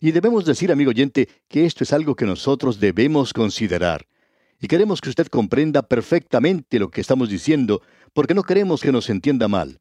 Y 0.00 0.12
debemos 0.12 0.44
decir, 0.44 0.70
amigo 0.70 0.90
oyente, 0.90 1.28
que 1.48 1.66
esto 1.66 1.82
es 1.82 1.92
algo 1.92 2.14
que 2.14 2.24
nosotros 2.24 2.78
debemos 2.78 3.32
considerar. 3.32 4.06
Y 4.60 4.68
queremos 4.68 5.00
que 5.00 5.10
usted 5.10 5.26
comprenda 5.26 5.82
perfectamente 5.82 6.78
lo 6.78 6.90
que 6.90 7.00
estamos 7.00 7.28
diciendo, 7.28 7.82
porque 8.12 8.34
no 8.34 8.42
queremos 8.42 8.80
que 8.80 8.92
nos 8.92 9.10
entienda 9.10 9.48
mal. 9.48 9.80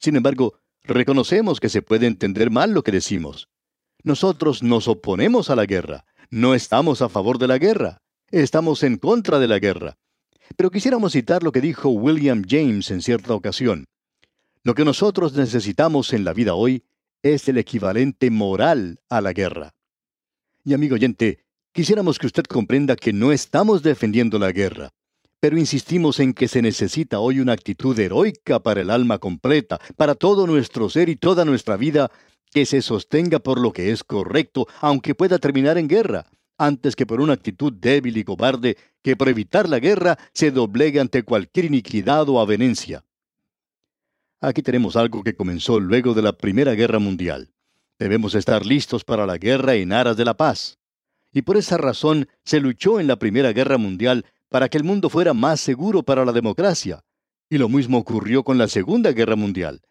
Sin 0.00 0.16
embargo, 0.16 0.58
reconocemos 0.82 1.60
que 1.60 1.68
se 1.68 1.82
puede 1.82 2.06
entender 2.06 2.50
mal 2.50 2.72
lo 2.72 2.82
que 2.82 2.92
decimos. 2.92 3.48
Nosotros 4.02 4.62
nos 4.62 4.88
oponemos 4.88 5.50
a 5.50 5.56
la 5.56 5.66
guerra, 5.66 6.04
no 6.30 6.54
estamos 6.54 7.02
a 7.02 7.08
favor 7.08 7.38
de 7.38 7.48
la 7.48 7.58
guerra, 7.58 8.02
estamos 8.30 8.82
en 8.82 8.96
contra 8.96 9.38
de 9.38 9.48
la 9.48 9.58
guerra. 9.58 9.96
Pero 10.56 10.70
quisiéramos 10.70 11.12
citar 11.12 11.42
lo 11.42 11.52
que 11.52 11.60
dijo 11.60 11.88
William 11.88 12.42
James 12.48 12.90
en 12.90 13.02
cierta 13.02 13.34
ocasión. 13.34 13.86
Lo 14.62 14.74
que 14.74 14.84
nosotros 14.84 15.34
necesitamos 15.34 16.12
en 16.12 16.24
la 16.24 16.32
vida 16.32 16.54
hoy 16.54 16.84
es 17.22 17.48
el 17.48 17.58
equivalente 17.58 18.30
moral 18.30 19.00
a 19.08 19.20
la 19.20 19.32
guerra. 19.32 19.74
Y 20.64 20.74
amigo 20.74 20.94
oyente, 20.94 21.45
Quisiéramos 21.76 22.18
que 22.18 22.26
usted 22.26 22.44
comprenda 22.44 22.96
que 22.96 23.12
no 23.12 23.32
estamos 23.32 23.82
defendiendo 23.82 24.38
la 24.38 24.50
guerra, 24.50 24.94
pero 25.40 25.58
insistimos 25.58 26.20
en 26.20 26.32
que 26.32 26.48
se 26.48 26.62
necesita 26.62 27.18
hoy 27.18 27.38
una 27.38 27.52
actitud 27.52 28.00
heroica 28.00 28.60
para 28.60 28.80
el 28.80 28.88
alma 28.88 29.18
completa, 29.18 29.78
para 29.94 30.14
todo 30.14 30.46
nuestro 30.46 30.88
ser 30.88 31.10
y 31.10 31.16
toda 31.16 31.44
nuestra 31.44 31.76
vida, 31.76 32.10
que 32.50 32.64
se 32.64 32.80
sostenga 32.80 33.40
por 33.40 33.60
lo 33.60 33.74
que 33.74 33.92
es 33.92 34.04
correcto, 34.04 34.66
aunque 34.80 35.14
pueda 35.14 35.38
terminar 35.38 35.76
en 35.76 35.86
guerra, 35.86 36.24
antes 36.56 36.96
que 36.96 37.04
por 37.04 37.20
una 37.20 37.34
actitud 37.34 37.74
débil 37.74 38.16
y 38.16 38.24
cobarde 38.24 38.78
que 39.02 39.14
por 39.14 39.28
evitar 39.28 39.68
la 39.68 39.78
guerra 39.78 40.16
se 40.32 40.50
doblegue 40.52 40.98
ante 40.98 41.24
cualquier 41.24 41.66
iniquidad 41.66 42.26
o 42.30 42.40
avenencia. 42.40 43.04
Aquí 44.40 44.62
tenemos 44.62 44.96
algo 44.96 45.22
que 45.22 45.36
comenzó 45.36 45.78
luego 45.78 46.14
de 46.14 46.22
la 46.22 46.32
Primera 46.32 46.72
Guerra 46.72 47.00
Mundial. 47.00 47.50
Debemos 47.98 48.34
estar 48.34 48.64
listos 48.64 49.04
para 49.04 49.26
la 49.26 49.36
guerra 49.36 49.74
en 49.74 49.92
aras 49.92 50.16
de 50.16 50.24
la 50.24 50.38
paz 50.38 50.78
y 51.36 51.42
por 51.42 51.58
esa 51.58 51.76
razón 51.76 52.28
se 52.46 52.60
luchó 52.60 52.98
en 52.98 53.06
la 53.06 53.16
Primera 53.16 53.52
Guerra 53.52 53.76
Mundial 53.76 54.24
para 54.48 54.70
que 54.70 54.78
el 54.78 54.84
mundo 54.84 55.10
fuera 55.10 55.34
más 55.34 55.60
seguro 55.60 56.02
para 56.02 56.24
la 56.24 56.32
democracia. 56.32 57.04
Y 57.50 57.58
lo 57.58 57.68
mismo 57.68 57.98
ocurrió 57.98 58.42
con 58.42 58.56
la 58.56 58.68
Segunda 58.68 59.12
Guerra 59.12 59.36
Mundial. 59.36 59.82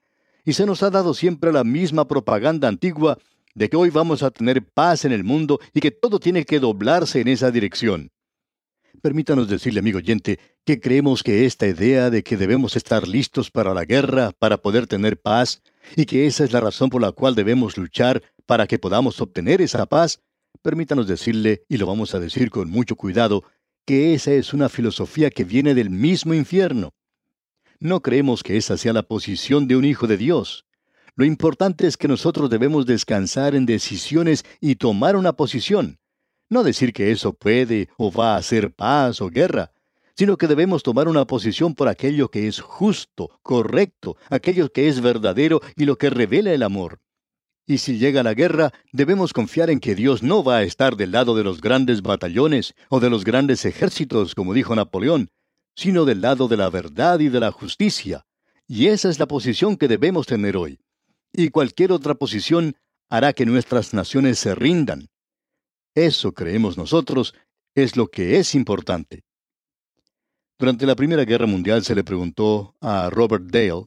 Y 0.44 0.54
se 0.54 0.66
nos 0.66 0.82
ha 0.82 0.90
dado 0.90 1.14
siempre 1.14 1.54
la 1.54 1.64
misma 1.64 2.08
propaganda 2.08 2.68
antigua 2.68 3.20
de 3.54 3.70
que 3.70 3.78
hoy 3.78 3.92
vamos 3.92 4.24
a 4.24 4.32
tener 4.32 4.66
paz 4.66 5.06
en 5.06 5.12
el 5.12 5.24
mundo 5.24 5.60
y 5.72 5.82
que 5.82 5.92
todo 5.92 6.20
tiene 6.20 6.46
que 6.46 6.60
doblarse 6.60 7.22
en 7.22 7.28
esa 7.28 7.52
dirección. 7.52 8.10
Permítanos 9.04 9.48
decirle, 9.48 9.82
amigo 9.82 10.00
oyente, 10.00 10.40
que 10.64 10.80
creemos 10.80 11.22
que 11.22 11.46
esta 11.46 11.68
idea 11.68 12.10
de 12.10 12.24
que 12.24 12.38
debemos 12.38 12.76
estar 12.76 13.08
listos 13.08 13.52
para 13.52 13.76
la 13.76 13.86
guerra, 13.86 14.32
para 14.40 14.58
poder 14.58 14.88
tener 14.88 15.22
paz, 15.22 15.62
y 15.96 16.08
que 16.08 16.26
esa 16.26 16.44
es 16.44 16.54
la 16.54 16.60
razón 16.60 16.90
por 16.90 17.04
la 17.04 17.12
cual 17.12 17.36
debemos 17.36 17.78
luchar 17.78 18.24
para 18.48 18.66
que 18.66 18.80
podamos 18.80 19.22
obtener 19.22 19.62
esa 19.62 19.86
paz, 19.86 20.22
Permítanos 20.62 21.08
decirle, 21.08 21.64
y 21.70 21.78
lo 21.78 21.86
vamos 21.86 22.16
a 22.16 22.20
decir 22.20 22.50
con 22.50 22.70
mucho 22.70 22.96
cuidado, 22.96 23.44
que 23.86 24.14
esa 24.14 24.32
es 24.32 24.54
una 24.54 24.70
filosofía 24.70 25.30
que 25.30 25.44
viene 25.44 25.76
del 25.76 25.90
mismo 25.90 26.34
infierno. 26.34 26.94
No 27.80 28.02
creemos 28.02 28.42
que 28.42 28.58
esa 28.58 28.78
sea 28.78 28.94
la 28.94 29.04
posición 29.04 29.68
de 29.68 29.76
un 29.76 29.86
hijo 29.86 30.08
de 30.08 30.18
Dios. 30.18 30.66
Lo 31.16 31.26
importante 31.26 31.88
es 31.88 31.98
que 31.98 32.08
nosotros 32.08 32.50
debemos 32.50 32.86
descansar 32.86 33.56
en 33.56 33.66
decisiones 33.66 34.44
y 34.60 34.76
tomar 34.76 35.16
una 35.16 35.34
posición. 35.34 36.00
No 36.50 36.64
decir 36.64 36.94
que 36.94 37.12
eso 37.12 37.34
puede 37.34 37.90
o 37.98 38.12
va 38.12 38.34
a 38.34 38.38
hacer 38.38 38.74
paz 38.74 39.22
o 39.22 39.30
guerra, 39.30 39.72
sino 40.16 40.38
que 40.38 40.48
debemos 40.48 40.84
tomar 40.84 41.08
una 41.08 41.26
posición 41.26 41.76
por 41.76 41.88
aquello 41.88 42.30
que 42.30 42.48
es 42.48 42.60
justo, 42.60 43.40
correcto, 43.44 44.18
aquello 44.30 44.72
que 44.72 44.88
es 44.88 45.02
verdadero 45.02 45.62
y 45.76 45.86
lo 45.86 45.98
que 45.98 46.10
revela 46.10 46.54
el 46.54 46.64
amor. 46.64 47.00
Y 47.68 47.80
si 47.80 47.98
llega 47.98 48.22
la 48.22 48.36
guerra, 48.36 48.72
debemos 48.92 49.34
confiar 49.34 49.72
en 49.72 49.80
que 49.80 49.96
Dios 49.96 50.22
no 50.22 50.44
va 50.44 50.58
a 50.58 50.64
estar 50.64 50.96
del 50.96 51.12
lado 51.12 51.36
de 51.36 51.44
los 51.44 51.62
grandes 51.62 52.04
batallones 52.04 52.76
o 52.90 53.00
de 53.00 53.10
los 53.10 53.24
grandes 53.24 53.66
ejércitos, 53.66 54.36
como 54.36 54.54
dijo 54.54 54.76
Napoleón, 54.76 55.32
sino 55.76 56.06
del 56.06 56.22
lado 56.22 56.48
de 56.48 56.58
la 56.58 56.70
verdad 56.70 57.20
y 57.20 57.30
de 57.30 57.40
la 57.40 57.52
justicia. 57.52 58.26
Y 58.68 58.88
esa 58.88 59.10
es 59.10 59.20
la 59.20 59.28
posición 59.28 59.78
que 59.78 59.88
debemos 59.88 60.28
tener 60.28 60.58
hoy. 60.58 60.80
Y 61.34 61.50
cualquier 61.50 61.92
otra 61.92 62.14
posición 62.14 62.76
hará 63.10 63.34
que 63.34 63.46
nuestras 63.46 63.94
naciones 63.94 64.38
se 64.38 64.54
rindan. 64.54 65.08
Eso 65.96 66.34
creemos 66.34 66.78
nosotros 66.78 67.34
es 67.74 67.98
lo 67.98 68.08
que 68.08 68.38
es 68.38 68.54
importante. 68.54 69.24
Durante 70.58 70.86
la 70.86 70.96
Primera 70.96 71.26
Guerra 71.26 71.48
Mundial 71.48 71.84
se 71.84 71.96
le 71.96 72.04
preguntó 72.04 72.76
a 72.80 73.10
Robert 73.10 73.46
Dale, 73.46 73.86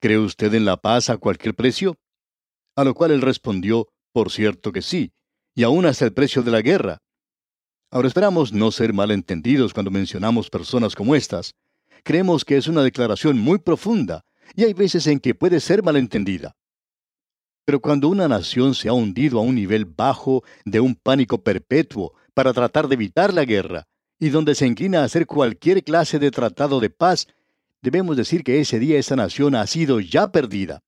¿cree 0.00 0.18
usted 0.18 0.54
en 0.54 0.64
la 0.64 0.76
paz 0.76 1.10
a 1.10 1.18
cualquier 1.18 1.54
precio? 1.54 1.98
A 2.76 2.84
lo 2.84 2.94
cual 2.94 3.10
él 3.10 3.22
respondió, 3.22 3.88
por 4.12 4.30
cierto 4.30 4.72
que 4.72 4.82
sí, 4.82 5.12
y 5.54 5.62
aún 5.62 5.86
hasta 5.86 6.04
el 6.04 6.12
precio 6.12 6.42
de 6.42 6.50
la 6.50 6.62
guerra. 6.62 6.98
Ahora 7.90 8.08
esperamos 8.08 8.52
no 8.52 8.70
ser 8.70 8.92
malentendidos 8.92 9.74
cuando 9.74 9.90
mencionamos 9.90 10.48
personas 10.48 10.94
como 10.94 11.14
estas. 11.14 11.54
Creemos 12.04 12.44
que 12.44 12.56
es 12.56 12.68
una 12.68 12.82
declaración 12.82 13.38
muy 13.38 13.58
profunda, 13.58 14.24
y 14.54 14.64
hay 14.64 14.74
veces 14.74 15.06
en 15.06 15.20
que 15.20 15.34
puede 15.34 15.60
ser 15.60 15.82
malentendida. 15.82 16.56
Pero 17.64 17.80
cuando 17.80 18.08
una 18.08 18.28
nación 18.28 18.74
se 18.74 18.88
ha 18.88 18.92
hundido 18.92 19.38
a 19.38 19.42
un 19.42 19.54
nivel 19.54 19.84
bajo 19.84 20.42
de 20.64 20.80
un 20.80 20.94
pánico 20.94 21.42
perpetuo 21.42 22.14
para 22.34 22.52
tratar 22.52 22.88
de 22.88 22.94
evitar 22.94 23.34
la 23.34 23.44
guerra, 23.44 23.86
y 24.18 24.28
donde 24.28 24.54
se 24.54 24.66
inclina 24.66 25.00
a 25.00 25.04
hacer 25.04 25.26
cualquier 25.26 25.82
clase 25.82 26.18
de 26.18 26.30
tratado 26.30 26.78
de 26.78 26.90
paz, 26.90 27.26
debemos 27.82 28.16
decir 28.16 28.44
que 28.44 28.60
ese 28.60 28.78
día 28.78 28.98
esa 28.98 29.16
nación 29.16 29.54
ha 29.54 29.66
sido 29.66 30.00
ya 30.00 30.30
perdida. 30.30 30.82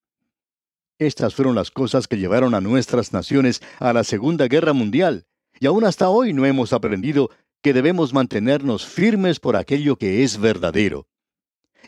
Estas 1.06 1.34
fueron 1.34 1.56
las 1.56 1.72
cosas 1.72 2.06
que 2.06 2.16
llevaron 2.16 2.54
a 2.54 2.60
nuestras 2.60 3.12
naciones 3.12 3.60
a 3.80 3.92
la 3.92 4.04
Segunda 4.04 4.46
Guerra 4.46 4.72
Mundial, 4.72 5.26
y 5.58 5.66
aún 5.66 5.84
hasta 5.84 6.08
hoy 6.08 6.32
no 6.32 6.46
hemos 6.46 6.72
aprendido 6.72 7.28
que 7.60 7.72
debemos 7.72 8.12
mantenernos 8.12 8.86
firmes 8.86 9.40
por 9.40 9.56
aquello 9.56 9.96
que 9.96 10.22
es 10.22 10.38
verdadero. 10.38 11.08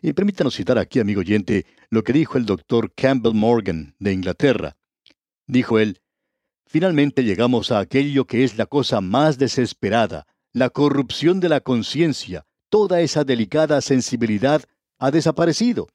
Y 0.02 0.14
permítanos 0.14 0.56
citar 0.56 0.78
aquí, 0.78 0.99
amigo 0.99 1.21
oyente, 1.21 1.64
lo 1.90 2.02
que 2.02 2.12
dijo 2.12 2.38
el 2.38 2.44
doctor 2.44 2.92
Campbell 2.92 3.35
Morgan 3.35 3.94
de 4.00 4.12
Inglaterra. 4.12 4.76
Dijo 5.47 5.78
él, 5.78 6.00
Finalmente 6.66 7.23
llegamos 7.23 7.71
a 7.71 7.78
aquello 7.78 8.25
que 8.25 8.42
es 8.42 8.59
la 8.59 8.66
cosa 8.66 9.00
más 9.00 9.38
desesperada, 9.38 10.26
la 10.52 10.71
corrupción 10.71 11.38
de 11.38 11.50
la 11.50 11.61
conciencia, 11.61 12.47
toda 12.68 13.00
esa 13.00 13.23
delicada 13.23 13.80
sensibilidad 13.80 14.64
ha 14.99 15.12
desaparecido. 15.12 15.87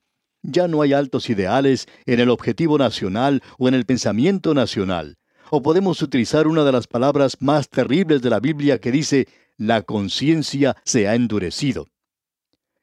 Ya 0.41 0.67
no 0.67 0.81
hay 0.81 0.93
altos 0.93 1.29
ideales 1.29 1.87
en 2.05 2.19
el 2.19 2.29
objetivo 2.29 2.77
nacional 2.77 3.43
o 3.57 3.67
en 3.67 3.73
el 3.73 3.85
pensamiento 3.85 4.53
nacional. 4.53 5.17
O 5.51 5.61
podemos 5.61 6.01
utilizar 6.01 6.47
una 6.47 6.63
de 6.63 6.71
las 6.71 6.87
palabras 6.87 7.37
más 7.39 7.69
terribles 7.69 8.21
de 8.21 8.29
la 8.29 8.39
Biblia 8.39 8.79
que 8.79 8.91
dice, 8.91 9.27
la 9.57 9.81
conciencia 9.81 10.77
se 10.85 11.07
ha 11.07 11.15
endurecido. 11.15 11.87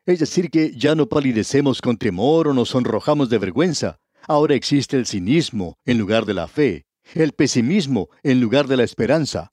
Es 0.05 0.21
decir, 0.21 0.51
que 0.51 0.73
ya 0.77 0.95
no 0.95 1.09
palidecemos 1.09 1.81
con 1.81 1.97
temor 1.97 2.49
o 2.49 2.55
nos 2.55 2.69
sonrojamos 2.69 3.29
de 3.31 3.39
vergüenza. 3.39 3.99
Ahora 4.29 4.55
existe 4.55 4.97
el 4.97 5.07
cinismo 5.07 5.79
en 5.85 5.99
lugar 5.99 6.27
de 6.27 6.35
la 6.35 6.49
fe, 6.49 6.87
el 7.15 7.33
pesimismo 7.33 8.09
en 8.23 8.41
lugar 8.41 8.67
de 8.67 8.77
la 8.77 8.85
esperanza, 8.85 9.53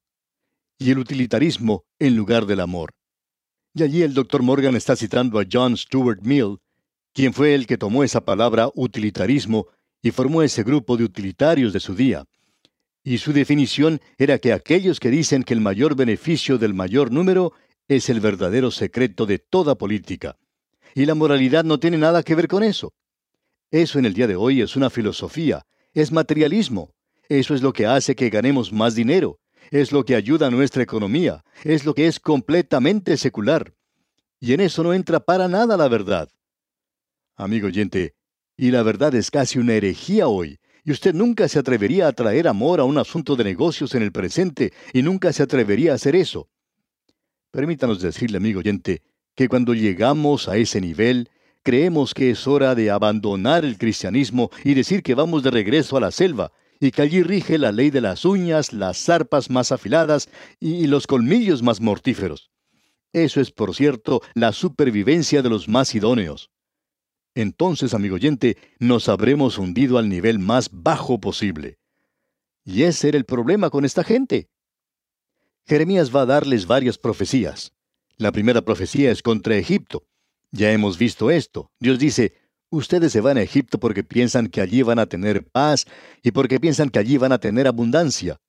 y 0.78 0.92
el 0.92 1.00
utilitarismo 1.00 1.86
en 2.00 2.16
lugar 2.16 2.46
del 2.46 2.60
amor. 2.60 2.92
Y 3.74 3.84
allí 3.84 4.02
el 4.04 4.14
doctor 4.14 4.44
Morgan 4.44 4.76
está 4.76 4.96
citando 4.96 5.40
a 5.40 5.46
John 5.52 5.78
Stuart 5.78 6.22
Mill, 6.22 6.58
quien 7.14 7.34
fue 7.34 7.54
el 7.54 7.68
que 7.68 7.78
tomó 7.78 8.04
esa 8.04 8.26
palabra 8.26 8.70
utilitarismo 8.76 9.68
y 10.02 10.12
formó 10.12 10.42
ese 10.42 10.64
grupo 10.64 10.98
de 10.98 11.04
utilitarios 11.04 11.72
de 11.72 11.80
su 11.80 11.96
día. 11.96 12.26
Y 13.04 13.20
su 13.20 13.34
definición 13.34 14.02
era 14.18 14.40
que 14.40 14.54
aquellos 14.54 15.00
que 15.00 15.10
dicen 15.10 15.44
que 15.44 15.54
el 15.54 15.62
mayor 15.62 15.96
beneficio 15.96 16.58
del 16.58 16.74
mayor 16.74 17.12
número 17.12 17.54
es 17.88 18.10
el 18.10 18.20
verdadero 18.20 18.72
secreto 18.72 19.26
de 19.26 19.40
toda 19.40 19.76
política. 19.76 20.38
Y 20.96 21.06
la 21.06 21.16
moralidad 21.16 21.64
no 21.64 21.80
tiene 21.80 21.98
nada 21.98 22.24
que 22.24 22.36
ver 22.36 22.48
con 22.48 22.64
eso. 22.64 22.94
Eso 23.72 24.00
en 24.00 24.06
el 24.06 24.14
día 24.14 24.28
de 24.28 24.36
hoy 24.36 24.62
es 24.62 24.76
una 24.76 24.90
filosofía, 24.90 25.66
es 25.94 26.12
materialismo. 26.12 26.94
Eso 27.30 27.56
es 27.56 27.62
lo 27.62 27.74
que 27.74 27.86
hace 27.86 28.16
que 28.16 28.30
ganemos 28.30 28.72
más 28.72 28.96
dinero, 28.96 29.40
es 29.72 29.92
lo 29.92 30.04
que 30.04 30.16
ayuda 30.16 30.48
a 30.48 30.52
nuestra 30.52 30.84
economía, 30.84 31.44
es 31.64 31.86
lo 31.86 31.94
que 31.94 32.08
es 32.08 32.20
completamente 32.20 33.18
secular. 33.18 33.74
Y 34.40 34.54
en 34.54 34.60
eso 34.60 34.84
no 34.84 34.94
entra 34.94 35.20
para 35.20 35.48
nada 35.48 35.78
la 35.78 35.88
verdad. 35.88 36.30
Amigo 37.36 37.68
oyente, 37.68 38.14
y 38.56 38.70
la 38.70 38.84
verdad 38.84 39.16
es 39.16 39.32
casi 39.32 39.58
una 39.58 39.74
herejía 39.74 40.28
hoy, 40.28 40.60
y 40.84 40.92
usted 40.92 41.16
nunca 41.16 41.48
se 41.48 41.58
atrevería 41.58 42.08
a 42.08 42.12
traer 42.12 42.48
amor 42.48 42.80
a 42.80 42.84
un 42.84 43.00
asunto 43.00 43.36
de 43.36 43.44
negocios 43.44 43.96
en 43.96 44.04
el 44.04 44.12
presente, 44.12 44.72
y 44.94 45.02
nunca 45.02 45.34
se 45.34 45.42
atrevería 45.42 45.94
a 45.94 45.96
hacer 45.96 46.16
eso. 46.16 46.50
Permítanos 47.50 48.02
decirle, 48.02 48.38
amigo 48.38 48.60
oyente, 48.60 49.02
que 49.36 49.48
cuando 49.48 49.74
llegamos 49.74 50.48
a 50.48 50.58
ese 50.58 50.80
nivel, 50.80 51.32
creemos 51.64 52.14
que 52.14 52.30
es 52.30 52.46
hora 52.48 52.76
de 52.76 52.92
abandonar 52.92 53.66
el 53.66 53.80
cristianismo 53.80 54.52
y 54.64 54.76
decir 54.76 55.02
que 55.02 55.16
vamos 55.16 55.42
de 55.42 55.50
regreso 55.50 55.98
a 55.98 56.02
la 56.02 56.12
selva, 56.12 56.52
y 56.80 56.92
que 56.92 57.02
allí 57.02 57.24
rige 57.24 57.58
la 57.58 57.72
ley 57.72 57.90
de 57.90 58.02
las 58.02 58.26
uñas, 58.26 58.74
las 58.74 58.98
zarpas 58.98 59.50
más 59.50 59.72
afiladas 59.72 60.30
y 60.60 60.86
los 60.86 61.08
colmillos 61.08 61.64
más 61.64 61.82
mortíferos. 61.82 62.52
Eso 63.12 63.42
es, 63.42 63.52
por 63.52 63.74
cierto, 63.74 64.22
la 64.36 64.52
supervivencia 64.52 65.42
de 65.42 65.50
los 65.50 65.68
más 65.68 65.96
idóneos. 65.96 66.53
Entonces, 67.36 67.94
amigo 67.94 68.16
oyente, 68.16 68.58
nos 68.80 69.10
habremos 69.10 69.58
hundido 69.58 69.98
al 69.98 70.10
nivel 70.10 70.40
más 70.40 70.70
bajo 70.72 71.20
posible. 71.20 71.80
Y 72.64 72.84
ese 72.84 73.10
era 73.10 73.18
el 73.18 73.26
problema 73.26 73.70
con 73.70 73.86
esta 73.86 74.04
gente. 74.04 74.50
Jeremías 75.66 76.16
va 76.16 76.22
a 76.22 76.26
darles 76.26 76.68
varias 76.68 76.98
profecías. 76.98 77.74
La 78.18 78.32
primera 78.32 78.62
profecía 78.62 79.12
es 79.12 79.22
contra 79.22 79.58
Egipto. 79.58 80.04
Ya 80.52 80.72
hemos 80.72 80.98
visto 80.98 81.32
esto. 81.32 81.72
Dios 81.80 81.98
dice, 82.00 82.34
Ustedes 82.74 83.12
se 83.12 83.22
van 83.22 83.38
a 83.38 83.44
Egipto 83.44 83.80
porque 83.80 84.04
piensan 84.04 84.48
que 84.48 84.60
allí 84.60 84.82
van 84.82 84.98
a 84.98 85.06
tener 85.06 85.46
paz 85.46 85.86
y 86.24 86.32
porque 86.32 86.60
piensan 86.60 86.90
que 86.90 86.98
allí 86.98 87.20
van 87.20 87.32
a 87.32 87.38
tener 87.38 87.68
abundancia. 87.68 88.42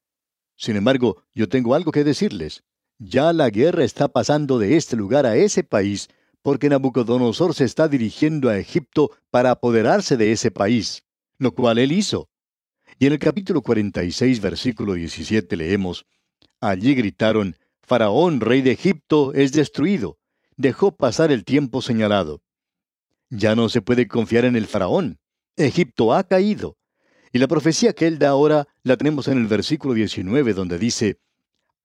Sin 0.56 0.76
embargo, 0.76 1.22
yo 1.34 1.46
tengo 1.46 1.74
algo 1.74 1.92
que 1.92 2.04
decirles. 2.04 2.64
Ya 2.96 3.34
la 3.34 3.50
guerra 3.50 3.84
está 3.84 4.08
pasando 4.08 4.58
de 4.58 4.78
este 4.78 4.96
lugar 4.96 5.26
a 5.26 5.36
ese 5.36 5.62
país 5.62 6.08
porque 6.44 6.68
Nabucodonosor 6.68 7.54
se 7.54 7.64
está 7.64 7.88
dirigiendo 7.88 8.50
a 8.50 8.58
Egipto 8.58 9.10
para 9.30 9.50
apoderarse 9.50 10.18
de 10.18 10.30
ese 10.30 10.50
país, 10.50 11.02
lo 11.38 11.54
cual 11.54 11.78
él 11.78 11.90
hizo. 11.90 12.28
Y 12.98 13.06
en 13.06 13.14
el 13.14 13.18
capítulo 13.18 13.62
46, 13.62 14.42
versículo 14.42 14.92
17 14.92 15.56
leemos, 15.56 16.04
Allí 16.60 16.94
gritaron, 16.94 17.56
Faraón, 17.80 18.40
rey 18.40 18.60
de 18.60 18.72
Egipto, 18.72 19.32
es 19.32 19.52
destruido. 19.52 20.18
Dejó 20.54 20.94
pasar 20.94 21.32
el 21.32 21.46
tiempo 21.46 21.80
señalado. 21.80 22.42
Ya 23.30 23.56
no 23.56 23.70
se 23.70 23.80
puede 23.80 24.06
confiar 24.06 24.44
en 24.44 24.54
el 24.54 24.66
faraón. 24.66 25.18
Egipto 25.56 26.12
ha 26.12 26.24
caído. 26.24 26.76
Y 27.32 27.38
la 27.38 27.48
profecía 27.48 27.94
que 27.94 28.06
él 28.06 28.18
da 28.18 28.28
ahora 28.28 28.68
la 28.82 28.98
tenemos 28.98 29.28
en 29.28 29.38
el 29.38 29.46
versículo 29.46 29.94
19, 29.94 30.52
donde 30.52 30.78
dice, 30.78 31.18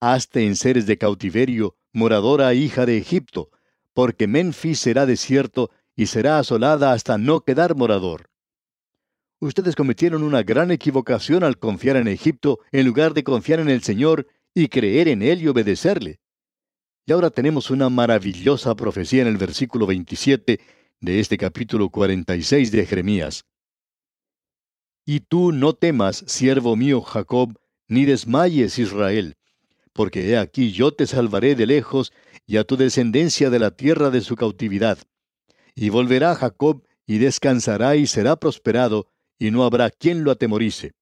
Hazte 0.00 0.44
en 0.44 0.54
seres 0.54 0.84
de 0.84 0.98
cautiverio, 0.98 1.78
moradora 1.94 2.52
hija 2.52 2.84
de 2.84 2.98
Egipto, 2.98 3.48
porque 3.94 4.26
Menfis 4.26 4.80
será 4.80 5.06
desierto 5.06 5.70
y 5.96 6.06
será 6.06 6.38
asolada 6.38 6.92
hasta 6.92 7.18
no 7.18 7.40
quedar 7.40 7.74
morador. 7.76 8.30
Ustedes 9.40 9.74
cometieron 9.74 10.22
una 10.22 10.42
gran 10.42 10.70
equivocación 10.70 11.44
al 11.44 11.58
confiar 11.58 11.96
en 11.96 12.08
Egipto 12.08 12.60
en 12.72 12.86
lugar 12.86 13.14
de 13.14 13.24
confiar 13.24 13.60
en 13.60 13.70
el 13.70 13.82
Señor 13.82 14.26
y 14.54 14.68
creer 14.68 15.08
en 15.08 15.22
Él 15.22 15.42
y 15.42 15.48
obedecerle. 15.48 16.20
Y 17.06 17.12
ahora 17.12 17.30
tenemos 17.30 17.70
una 17.70 17.88
maravillosa 17.88 18.74
profecía 18.74 19.22
en 19.22 19.28
el 19.28 19.38
versículo 19.38 19.86
27 19.86 20.60
de 21.00 21.20
este 21.20 21.38
capítulo 21.38 21.88
46 21.88 22.70
de 22.70 22.86
Jeremías. 22.86 23.44
Y 25.06 25.20
tú 25.20 25.52
no 25.52 25.72
temas, 25.72 26.22
siervo 26.26 26.76
mío 26.76 27.00
Jacob, 27.00 27.58
ni 27.88 28.04
desmayes 28.04 28.78
Israel, 28.78 29.36
porque 30.00 30.30
he 30.30 30.38
aquí 30.38 30.72
yo 30.72 30.92
te 30.92 31.06
salvaré 31.06 31.54
de 31.54 31.66
lejos 31.66 32.10
y 32.46 32.56
a 32.56 32.64
tu 32.64 32.78
descendencia 32.78 33.50
de 33.50 33.58
la 33.58 33.70
tierra 33.70 34.08
de 34.08 34.22
su 34.22 34.34
cautividad. 34.34 34.96
Y 35.74 35.90
volverá 35.90 36.34
Jacob 36.34 36.86
y 37.06 37.18
descansará 37.18 37.96
y 37.96 38.06
será 38.06 38.36
prosperado, 38.36 39.08
y 39.38 39.50
no 39.50 39.62
habrá 39.62 39.90
quien 39.90 40.24
lo 40.24 40.30
atemorice. 40.30 40.92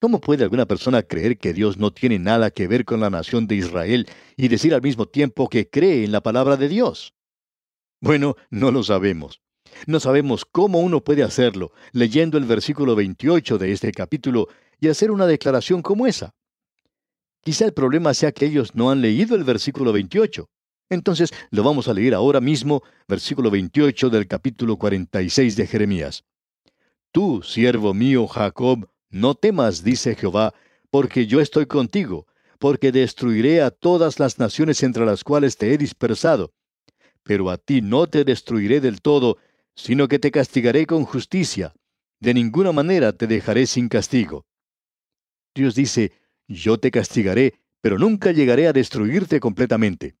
¿Cómo 0.00 0.20
puede 0.20 0.42
alguna 0.42 0.66
persona 0.66 1.04
creer 1.04 1.38
que 1.38 1.52
Dios 1.52 1.78
no 1.78 1.92
tiene 1.92 2.18
nada 2.18 2.50
que 2.50 2.66
ver 2.66 2.84
con 2.84 2.98
la 2.98 3.08
nación 3.08 3.46
de 3.46 3.54
Israel 3.54 4.08
y 4.36 4.48
decir 4.48 4.74
al 4.74 4.82
mismo 4.82 5.06
tiempo 5.06 5.48
que 5.48 5.70
cree 5.70 6.02
en 6.02 6.10
la 6.10 6.24
palabra 6.24 6.56
de 6.56 6.68
Dios? 6.68 7.14
Bueno, 8.00 8.34
no 8.50 8.72
lo 8.72 8.82
sabemos. 8.82 9.42
No 9.86 10.00
sabemos 10.00 10.44
cómo 10.44 10.80
uno 10.80 11.04
puede 11.04 11.22
hacerlo, 11.22 11.70
leyendo 11.92 12.36
el 12.36 12.46
versículo 12.46 12.96
28 12.96 13.58
de 13.58 13.70
este 13.70 13.92
capítulo 13.92 14.48
y 14.80 14.88
hacer 14.88 15.12
una 15.12 15.28
declaración 15.28 15.82
como 15.82 16.08
esa. 16.08 16.34
Quizá 17.46 17.64
el 17.64 17.74
problema 17.74 18.12
sea 18.12 18.32
que 18.32 18.44
ellos 18.44 18.74
no 18.74 18.90
han 18.90 19.00
leído 19.00 19.36
el 19.36 19.44
versículo 19.44 19.92
28. 19.92 20.50
Entonces 20.90 21.30
lo 21.52 21.62
vamos 21.62 21.86
a 21.86 21.94
leer 21.94 22.12
ahora 22.12 22.40
mismo, 22.40 22.82
versículo 23.06 23.52
28 23.52 24.10
del 24.10 24.26
capítulo 24.26 24.76
46 24.76 25.54
de 25.54 25.66
Jeremías. 25.68 26.24
Tú, 27.12 27.44
siervo 27.44 27.94
mío 27.94 28.26
Jacob, 28.26 28.90
no 29.10 29.36
temas, 29.36 29.84
dice 29.84 30.16
Jehová, 30.16 30.54
porque 30.90 31.28
yo 31.28 31.40
estoy 31.40 31.66
contigo, 31.66 32.26
porque 32.58 32.90
destruiré 32.90 33.62
a 33.62 33.70
todas 33.70 34.18
las 34.18 34.40
naciones 34.40 34.82
entre 34.82 35.06
las 35.06 35.22
cuales 35.22 35.56
te 35.56 35.72
he 35.72 35.78
dispersado, 35.78 36.52
pero 37.22 37.48
a 37.48 37.58
ti 37.58 37.80
no 37.80 38.08
te 38.08 38.24
destruiré 38.24 38.80
del 38.80 39.00
todo, 39.00 39.38
sino 39.76 40.08
que 40.08 40.18
te 40.18 40.32
castigaré 40.32 40.84
con 40.84 41.04
justicia. 41.04 41.76
De 42.18 42.34
ninguna 42.34 42.72
manera 42.72 43.12
te 43.12 43.28
dejaré 43.28 43.68
sin 43.68 43.88
castigo. 43.88 44.46
Dios 45.54 45.76
dice, 45.76 46.10
yo 46.48 46.78
te 46.78 46.90
castigaré, 46.90 47.60
pero 47.80 47.98
nunca 47.98 48.32
llegaré 48.32 48.66
a 48.66 48.72
destruirte 48.72 49.40
completamente. 49.40 50.16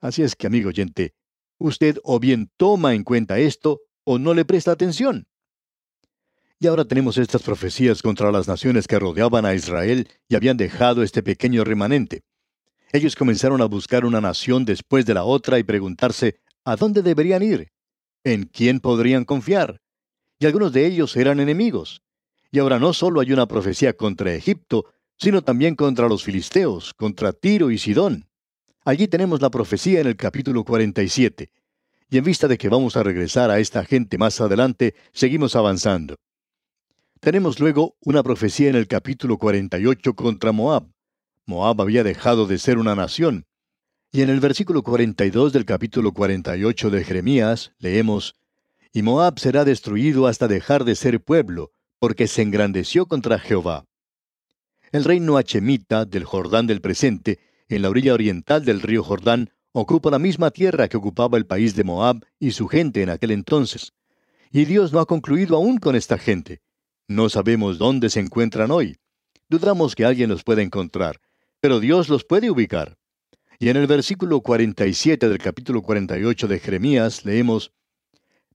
Así 0.00 0.22
es 0.22 0.36
que, 0.36 0.46
amigo 0.46 0.68
oyente, 0.68 1.14
usted 1.58 1.98
o 2.02 2.20
bien 2.20 2.50
toma 2.56 2.94
en 2.94 3.04
cuenta 3.04 3.38
esto 3.38 3.80
o 4.04 4.18
no 4.18 4.34
le 4.34 4.44
presta 4.44 4.72
atención. 4.72 5.26
Y 6.58 6.66
ahora 6.66 6.84
tenemos 6.84 7.18
estas 7.18 7.42
profecías 7.42 8.02
contra 8.02 8.30
las 8.30 8.48
naciones 8.48 8.86
que 8.86 8.98
rodeaban 8.98 9.44
a 9.44 9.54
Israel 9.54 10.08
y 10.28 10.36
habían 10.36 10.56
dejado 10.56 11.02
este 11.02 11.22
pequeño 11.22 11.64
remanente. 11.64 12.22
Ellos 12.92 13.16
comenzaron 13.16 13.60
a 13.60 13.66
buscar 13.66 14.04
una 14.04 14.20
nación 14.20 14.64
después 14.64 15.04
de 15.04 15.14
la 15.14 15.24
otra 15.24 15.58
y 15.58 15.64
preguntarse 15.64 16.40
a 16.64 16.76
dónde 16.76 17.02
deberían 17.02 17.42
ir, 17.42 17.72
en 18.22 18.44
quién 18.44 18.80
podrían 18.80 19.24
confiar. 19.24 19.80
Y 20.38 20.46
algunos 20.46 20.72
de 20.72 20.86
ellos 20.86 21.16
eran 21.16 21.40
enemigos. 21.40 22.02
Y 22.50 22.60
ahora 22.60 22.78
no 22.78 22.92
solo 22.92 23.20
hay 23.20 23.32
una 23.32 23.48
profecía 23.48 23.94
contra 23.94 24.32
Egipto, 24.32 24.86
sino 25.18 25.42
también 25.42 25.76
contra 25.76 26.08
los 26.08 26.24
filisteos, 26.24 26.94
contra 26.94 27.32
Tiro 27.32 27.70
y 27.70 27.78
Sidón. 27.78 28.28
Allí 28.84 29.08
tenemos 29.08 29.40
la 29.40 29.50
profecía 29.50 30.00
en 30.00 30.06
el 30.06 30.16
capítulo 30.16 30.64
47. 30.64 31.50
Y 32.10 32.18
en 32.18 32.24
vista 32.24 32.48
de 32.48 32.58
que 32.58 32.68
vamos 32.68 32.96
a 32.96 33.02
regresar 33.02 33.50
a 33.50 33.58
esta 33.58 33.84
gente 33.84 34.18
más 34.18 34.40
adelante, 34.40 34.94
seguimos 35.12 35.56
avanzando. 35.56 36.16
Tenemos 37.20 37.58
luego 37.58 37.96
una 38.00 38.22
profecía 38.22 38.68
en 38.68 38.76
el 38.76 38.86
capítulo 38.86 39.38
48 39.38 40.14
contra 40.14 40.52
Moab. 40.52 40.86
Moab 41.46 41.80
había 41.80 42.04
dejado 42.04 42.46
de 42.46 42.58
ser 42.58 42.76
una 42.78 42.94
nación. 42.94 43.46
Y 44.12 44.20
en 44.22 44.28
el 44.28 44.40
versículo 44.40 44.82
42 44.82 45.52
del 45.52 45.64
capítulo 45.64 46.12
48 46.12 46.90
de 46.90 47.04
Jeremías 47.04 47.72
leemos, 47.78 48.34
Y 48.92 49.02
Moab 49.02 49.38
será 49.38 49.64
destruido 49.64 50.26
hasta 50.26 50.46
dejar 50.46 50.84
de 50.84 50.94
ser 50.94 51.22
pueblo, 51.22 51.72
porque 51.98 52.28
se 52.28 52.42
engrandeció 52.42 53.06
contra 53.06 53.38
Jehová. 53.38 53.86
El 54.94 55.02
reino 55.02 55.38
hachemita 55.38 56.04
del 56.04 56.22
Jordán 56.22 56.68
del 56.68 56.80
presente 56.80 57.40
en 57.68 57.82
la 57.82 57.90
orilla 57.90 58.14
oriental 58.14 58.64
del 58.64 58.80
río 58.80 59.02
Jordán, 59.02 59.50
ocupa 59.72 60.08
la 60.08 60.20
misma 60.20 60.52
tierra 60.52 60.86
que 60.86 60.96
ocupaba 60.96 61.36
el 61.36 61.46
país 61.46 61.74
de 61.74 61.82
Moab 61.82 62.24
y 62.38 62.52
su 62.52 62.68
gente 62.68 63.02
en 63.02 63.10
aquel 63.10 63.32
entonces. 63.32 63.92
Y 64.52 64.66
Dios 64.66 64.92
no 64.92 65.00
ha 65.00 65.06
concluido 65.06 65.56
aún 65.56 65.78
con 65.78 65.96
esta 65.96 66.16
gente. 66.16 66.62
No 67.08 67.28
sabemos 67.28 67.76
dónde 67.76 68.08
se 68.08 68.20
encuentran 68.20 68.70
hoy. 68.70 68.96
Dudamos 69.48 69.96
que 69.96 70.04
alguien 70.04 70.30
los 70.30 70.44
pueda 70.44 70.62
encontrar, 70.62 71.20
pero 71.58 71.80
Dios 71.80 72.08
los 72.08 72.22
puede 72.22 72.48
ubicar. 72.48 72.96
Y 73.58 73.70
en 73.70 73.76
el 73.78 73.88
versículo 73.88 74.42
47 74.42 75.28
del 75.28 75.38
capítulo 75.38 75.82
48 75.82 76.46
de 76.46 76.60
Jeremías 76.60 77.24
leemos, 77.24 77.72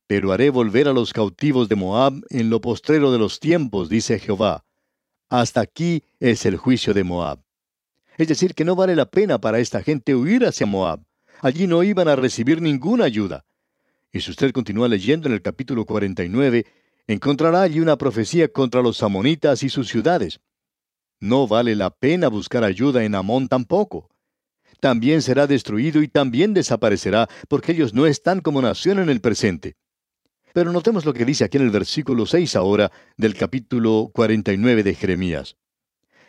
Pero 0.07 0.31
haré 0.31 0.51
volver 0.51 0.87
a 0.87 0.93
los 0.93 1.11
cautivos 1.11 1.67
de 1.67 1.75
Moab 1.75 2.13
en 2.29 2.49
lo 2.49 2.61
postrero 2.61 3.11
de 3.11 3.19
los 3.19 3.41
tiempos, 3.41 3.89
dice 3.89 4.19
Jehová. 4.19 4.63
Hasta 5.29 5.61
aquí 5.61 6.03
es 6.19 6.45
el 6.45 6.57
juicio 6.57 6.93
de 6.93 7.03
Moab. 7.03 7.39
Es 8.17 8.27
decir, 8.27 8.55
que 8.55 8.65
no 8.65 8.75
vale 8.75 8.95
la 8.95 9.05
pena 9.05 9.39
para 9.39 9.59
esta 9.59 9.81
gente 9.81 10.15
huir 10.15 10.45
hacia 10.45 10.65
Moab. 10.65 11.01
Allí 11.41 11.67
no 11.67 11.83
iban 11.83 12.07
a 12.07 12.15
recibir 12.15 12.61
ninguna 12.61 13.05
ayuda. 13.05 13.45
Y 14.11 14.21
si 14.21 14.31
usted 14.31 14.51
continúa 14.51 14.87
leyendo 14.87 15.27
en 15.27 15.35
el 15.35 15.41
capítulo 15.41 15.85
49, 15.85 16.65
encontrará 17.07 17.61
allí 17.61 17.79
una 17.79 17.97
profecía 17.97 18.51
contra 18.51 18.81
los 18.81 19.01
amonitas 19.03 19.61
y 19.63 19.69
sus 19.69 19.87
ciudades. 19.87 20.39
No 21.19 21.47
vale 21.47 21.75
la 21.75 21.91
pena 21.91 22.27
buscar 22.27 22.63
ayuda 22.63 23.03
en 23.03 23.13
Amón 23.13 23.47
tampoco. 23.47 24.09
También 24.79 25.21
será 25.21 25.45
destruido 25.45 26.01
y 26.01 26.07
también 26.07 26.53
desaparecerá, 26.53 27.29
porque 27.47 27.73
ellos 27.73 27.93
no 27.93 28.05
están 28.05 28.41
como 28.41 28.61
nación 28.61 28.99
en 28.99 29.09
el 29.09 29.21
presente. 29.21 29.75
Pero 30.53 30.71
notemos 30.71 31.05
lo 31.05 31.13
que 31.13 31.25
dice 31.25 31.43
aquí 31.43 31.57
en 31.57 31.63
el 31.63 31.69
versículo 31.69 32.25
6 32.25 32.55
ahora 32.55 32.91
del 33.17 33.35
capítulo 33.35 34.09
49 34.13 34.83
de 34.83 34.95
Jeremías. 34.95 35.55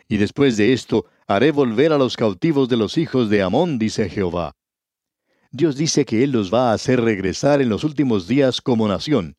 Y 0.07 0.17
después 0.17 0.57
de 0.57 0.73
esto 0.73 1.05
haré 1.27 1.51
volver 1.51 1.93
a 1.93 1.97
los 1.97 2.17
cautivos 2.17 2.69
de 2.69 2.77
los 2.77 2.97
hijos 2.97 3.29
de 3.29 3.41
Amón, 3.41 3.79
dice 3.79 4.09
Jehová. 4.09 4.55
Dios 5.51 5.75
dice 5.75 6.05
que 6.05 6.23
Él 6.23 6.31
los 6.31 6.53
va 6.53 6.71
a 6.71 6.73
hacer 6.73 7.01
regresar 7.01 7.61
en 7.61 7.69
los 7.69 7.83
últimos 7.83 8.27
días 8.27 8.61
como 8.61 8.87
nación. 8.87 9.35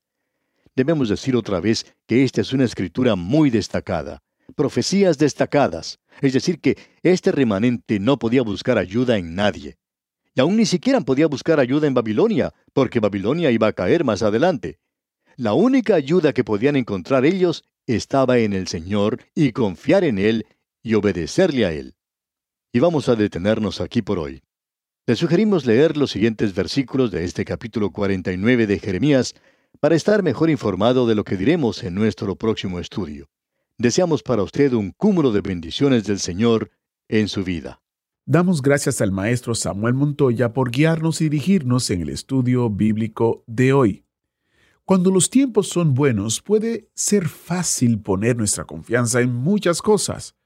Debemos 0.74 1.08
decir 1.08 1.36
otra 1.36 1.60
vez 1.60 1.94
que 2.06 2.24
esta 2.24 2.40
es 2.40 2.52
una 2.52 2.64
escritura 2.64 3.16
muy 3.16 3.50
destacada 3.50 4.22
profecías 4.52 5.18
destacadas, 5.18 6.00
es 6.20 6.32
decir, 6.32 6.60
que 6.60 6.76
este 7.02 7.32
remanente 7.32 7.98
no 7.98 8.18
podía 8.18 8.42
buscar 8.42 8.78
ayuda 8.78 9.16
en 9.16 9.34
nadie. 9.34 9.76
Y 10.34 10.40
aún 10.40 10.56
ni 10.56 10.66
siquiera 10.66 11.00
podía 11.00 11.26
buscar 11.26 11.60
ayuda 11.60 11.86
en 11.86 11.94
Babilonia, 11.94 12.52
porque 12.72 13.00
Babilonia 13.00 13.50
iba 13.50 13.66
a 13.66 13.72
caer 13.72 14.04
más 14.04 14.22
adelante. 14.22 14.78
La 15.36 15.54
única 15.54 15.94
ayuda 15.94 16.32
que 16.32 16.44
podían 16.44 16.76
encontrar 16.76 17.24
ellos 17.24 17.64
estaba 17.86 18.38
en 18.38 18.52
el 18.52 18.68
Señor 18.68 19.18
y 19.34 19.52
confiar 19.52 20.04
en 20.04 20.18
Él 20.18 20.46
y 20.82 20.94
obedecerle 20.94 21.66
a 21.66 21.72
Él. 21.72 21.94
Y 22.72 22.80
vamos 22.80 23.08
a 23.08 23.16
detenernos 23.16 23.80
aquí 23.80 24.02
por 24.02 24.18
hoy. 24.18 24.42
Le 25.06 25.16
sugerimos 25.16 25.66
leer 25.66 25.96
los 25.96 26.12
siguientes 26.12 26.54
versículos 26.54 27.10
de 27.10 27.24
este 27.24 27.44
capítulo 27.44 27.90
49 27.90 28.66
de 28.66 28.78
Jeremías 28.78 29.34
para 29.80 29.96
estar 29.96 30.22
mejor 30.22 30.48
informado 30.48 31.06
de 31.06 31.14
lo 31.14 31.24
que 31.24 31.36
diremos 31.36 31.82
en 31.82 31.94
nuestro 31.94 32.36
próximo 32.36 32.78
estudio. 32.78 33.28
Deseamos 33.78 34.22
para 34.22 34.42
usted 34.42 34.72
un 34.74 34.92
cúmulo 34.92 35.32
de 35.32 35.40
bendiciones 35.40 36.04
del 36.04 36.20
Señor 36.20 36.70
en 37.08 37.28
su 37.28 37.42
vida. 37.42 37.81
Damos 38.24 38.62
gracias 38.62 39.00
al 39.00 39.10
maestro 39.10 39.52
Samuel 39.56 39.94
Montoya 39.94 40.52
por 40.52 40.70
guiarnos 40.70 41.20
y 41.20 41.28
dirigirnos 41.28 41.90
en 41.90 42.02
el 42.02 42.08
estudio 42.08 42.70
bíblico 42.70 43.42
de 43.48 43.72
hoy. 43.72 44.04
Cuando 44.84 45.10
los 45.10 45.28
tiempos 45.28 45.68
son 45.68 45.94
buenos, 45.94 46.40
puede 46.40 46.88
ser 46.94 47.28
fácil 47.28 48.00
poner 48.00 48.36
nuestra 48.36 48.64
confianza 48.64 49.20
en 49.20 49.34
muchas 49.34 49.82
cosas, 49.82 50.36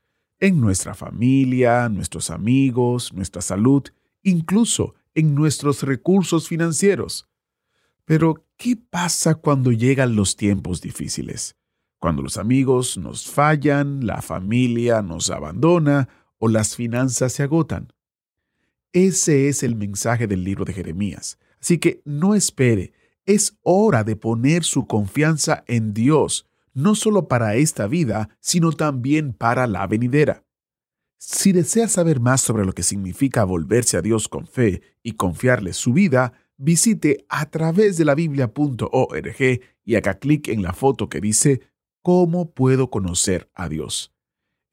en 0.40 0.58
nuestra 0.58 0.94
familia, 0.94 1.90
nuestros 1.90 2.30
amigos, 2.30 3.12
nuestra 3.12 3.42
salud, 3.42 3.82
incluso 4.22 4.94
en 5.14 5.34
nuestros 5.34 5.82
recursos 5.82 6.48
financieros. 6.48 7.28
Pero, 8.06 8.46
¿qué 8.56 8.76
pasa 8.76 9.34
cuando 9.34 9.70
llegan 9.70 10.16
los 10.16 10.36
tiempos 10.36 10.80
difíciles? 10.80 11.56
cuando 11.98 12.22
los 12.22 12.36
amigos 12.36 12.98
nos 12.98 13.26
fallan, 13.26 14.06
la 14.06 14.22
familia 14.22 15.02
nos 15.02 15.30
abandona 15.30 16.08
o 16.38 16.48
las 16.48 16.76
finanzas 16.76 17.32
se 17.32 17.42
agotan. 17.42 17.92
Ese 18.92 19.48
es 19.48 19.62
el 19.62 19.76
mensaje 19.76 20.26
del 20.26 20.44
libro 20.44 20.64
de 20.64 20.72
Jeremías. 20.72 21.38
Así 21.60 21.78
que 21.78 22.00
no 22.04 22.34
espere, 22.34 22.92
es 23.24 23.58
hora 23.62 24.04
de 24.04 24.16
poner 24.16 24.64
su 24.64 24.86
confianza 24.86 25.64
en 25.66 25.92
Dios, 25.92 26.46
no 26.72 26.94
solo 26.94 27.28
para 27.28 27.56
esta 27.56 27.86
vida, 27.86 28.30
sino 28.40 28.72
también 28.72 29.32
para 29.32 29.66
la 29.66 29.86
venidera. 29.86 30.44
Si 31.18 31.52
desea 31.52 31.88
saber 31.88 32.20
más 32.20 32.40
sobre 32.40 32.64
lo 32.64 32.72
que 32.72 32.82
significa 32.82 33.44
volverse 33.44 33.96
a 33.96 34.02
Dios 34.02 34.28
con 34.28 34.46
fe 34.46 34.82
y 35.02 35.12
confiarle 35.12 35.72
su 35.72 35.92
vida, 35.92 36.34
visite 36.56 37.26
a 37.28 37.50
través 37.50 37.96
de 37.96 38.04
la 38.04 38.14
biblia.org 38.14 39.60
y 39.84 39.94
haga 39.94 40.18
clic 40.18 40.48
en 40.48 40.62
la 40.62 40.72
foto 40.72 41.08
que 41.08 41.20
dice 41.20 41.62
¿Cómo 42.02 42.52
puedo 42.52 42.90
conocer 42.90 43.50
a 43.54 43.68
Dios? 43.68 44.15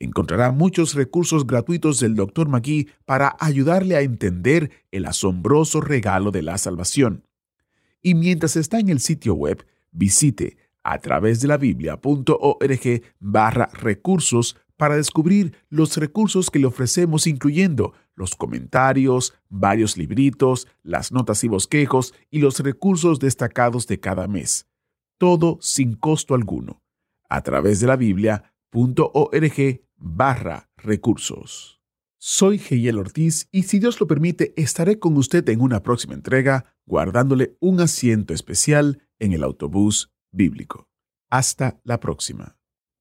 Encontrará 0.03 0.51
muchos 0.51 0.95
recursos 0.95 1.47
gratuitos 1.47 1.99
del 1.99 2.15
Dr. 2.15 2.49
McGee 2.49 2.89
para 3.05 3.37
ayudarle 3.39 3.95
a 3.95 4.01
entender 4.01 4.71
el 4.91 5.05
asombroso 5.05 5.79
regalo 5.79 6.31
de 6.31 6.41
la 6.41 6.57
salvación. 6.57 7.25
Y 8.01 8.15
mientras 8.15 8.57
está 8.57 8.79
en 8.79 8.89
el 8.89 8.99
sitio 8.99 9.33
web, 9.33 9.65
visite 9.91 10.57
a 10.83 10.99
través 10.99 11.39
de 11.39 11.47
la 11.47 11.55
biblia.org 11.55 13.01
barra 13.19 13.69
recursos 13.73 14.57
para 14.75 14.97
descubrir 14.97 15.55
los 15.69 15.95
recursos 15.95 16.49
que 16.49 16.59
le 16.59 16.65
ofrecemos 16.65 17.25
incluyendo 17.25 17.93
los 18.15 18.35
comentarios, 18.35 19.33
varios 19.47 19.97
libritos, 19.97 20.67
las 20.83 21.13
notas 21.13 21.45
y 21.45 21.47
bosquejos 21.47 22.13
y 22.29 22.39
los 22.39 22.59
recursos 22.59 23.19
destacados 23.19 23.87
de 23.87 24.01
cada 24.01 24.27
mes. 24.27 24.67
Todo 25.17 25.57
sin 25.61 25.93
costo 25.93 26.35
alguno 26.35 26.81
a 27.29 27.41
través 27.41 27.79
de 27.79 27.87
la 27.87 27.95
biblia.org 27.95 29.81
barra 29.97 30.69
recursos. 30.77 31.81
Soy 32.19 32.57
Geyel 32.57 32.99
Ortiz 32.99 33.49
y 33.51 33.63
si 33.63 33.79
Dios 33.79 33.99
lo 33.99 34.07
permite 34.07 34.53
estaré 34.55 34.97
con 34.97 35.17
usted 35.17 35.47
en 35.49 35.59
una 35.59 35.83
próxima 35.83 36.13
entrega 36.13 36.77
guardándole 36.85 37.57
un 37.59 37.81
asiento 37.81 38.33
especial 38.33 39.03
en 39.19 39.33
el 39.33 39.43
autobús 39.43 40.13
bíblico. 40.31 40.89
Hasta 41.29 41.81
la 41.83 41.99
próxima. 41.99 42.57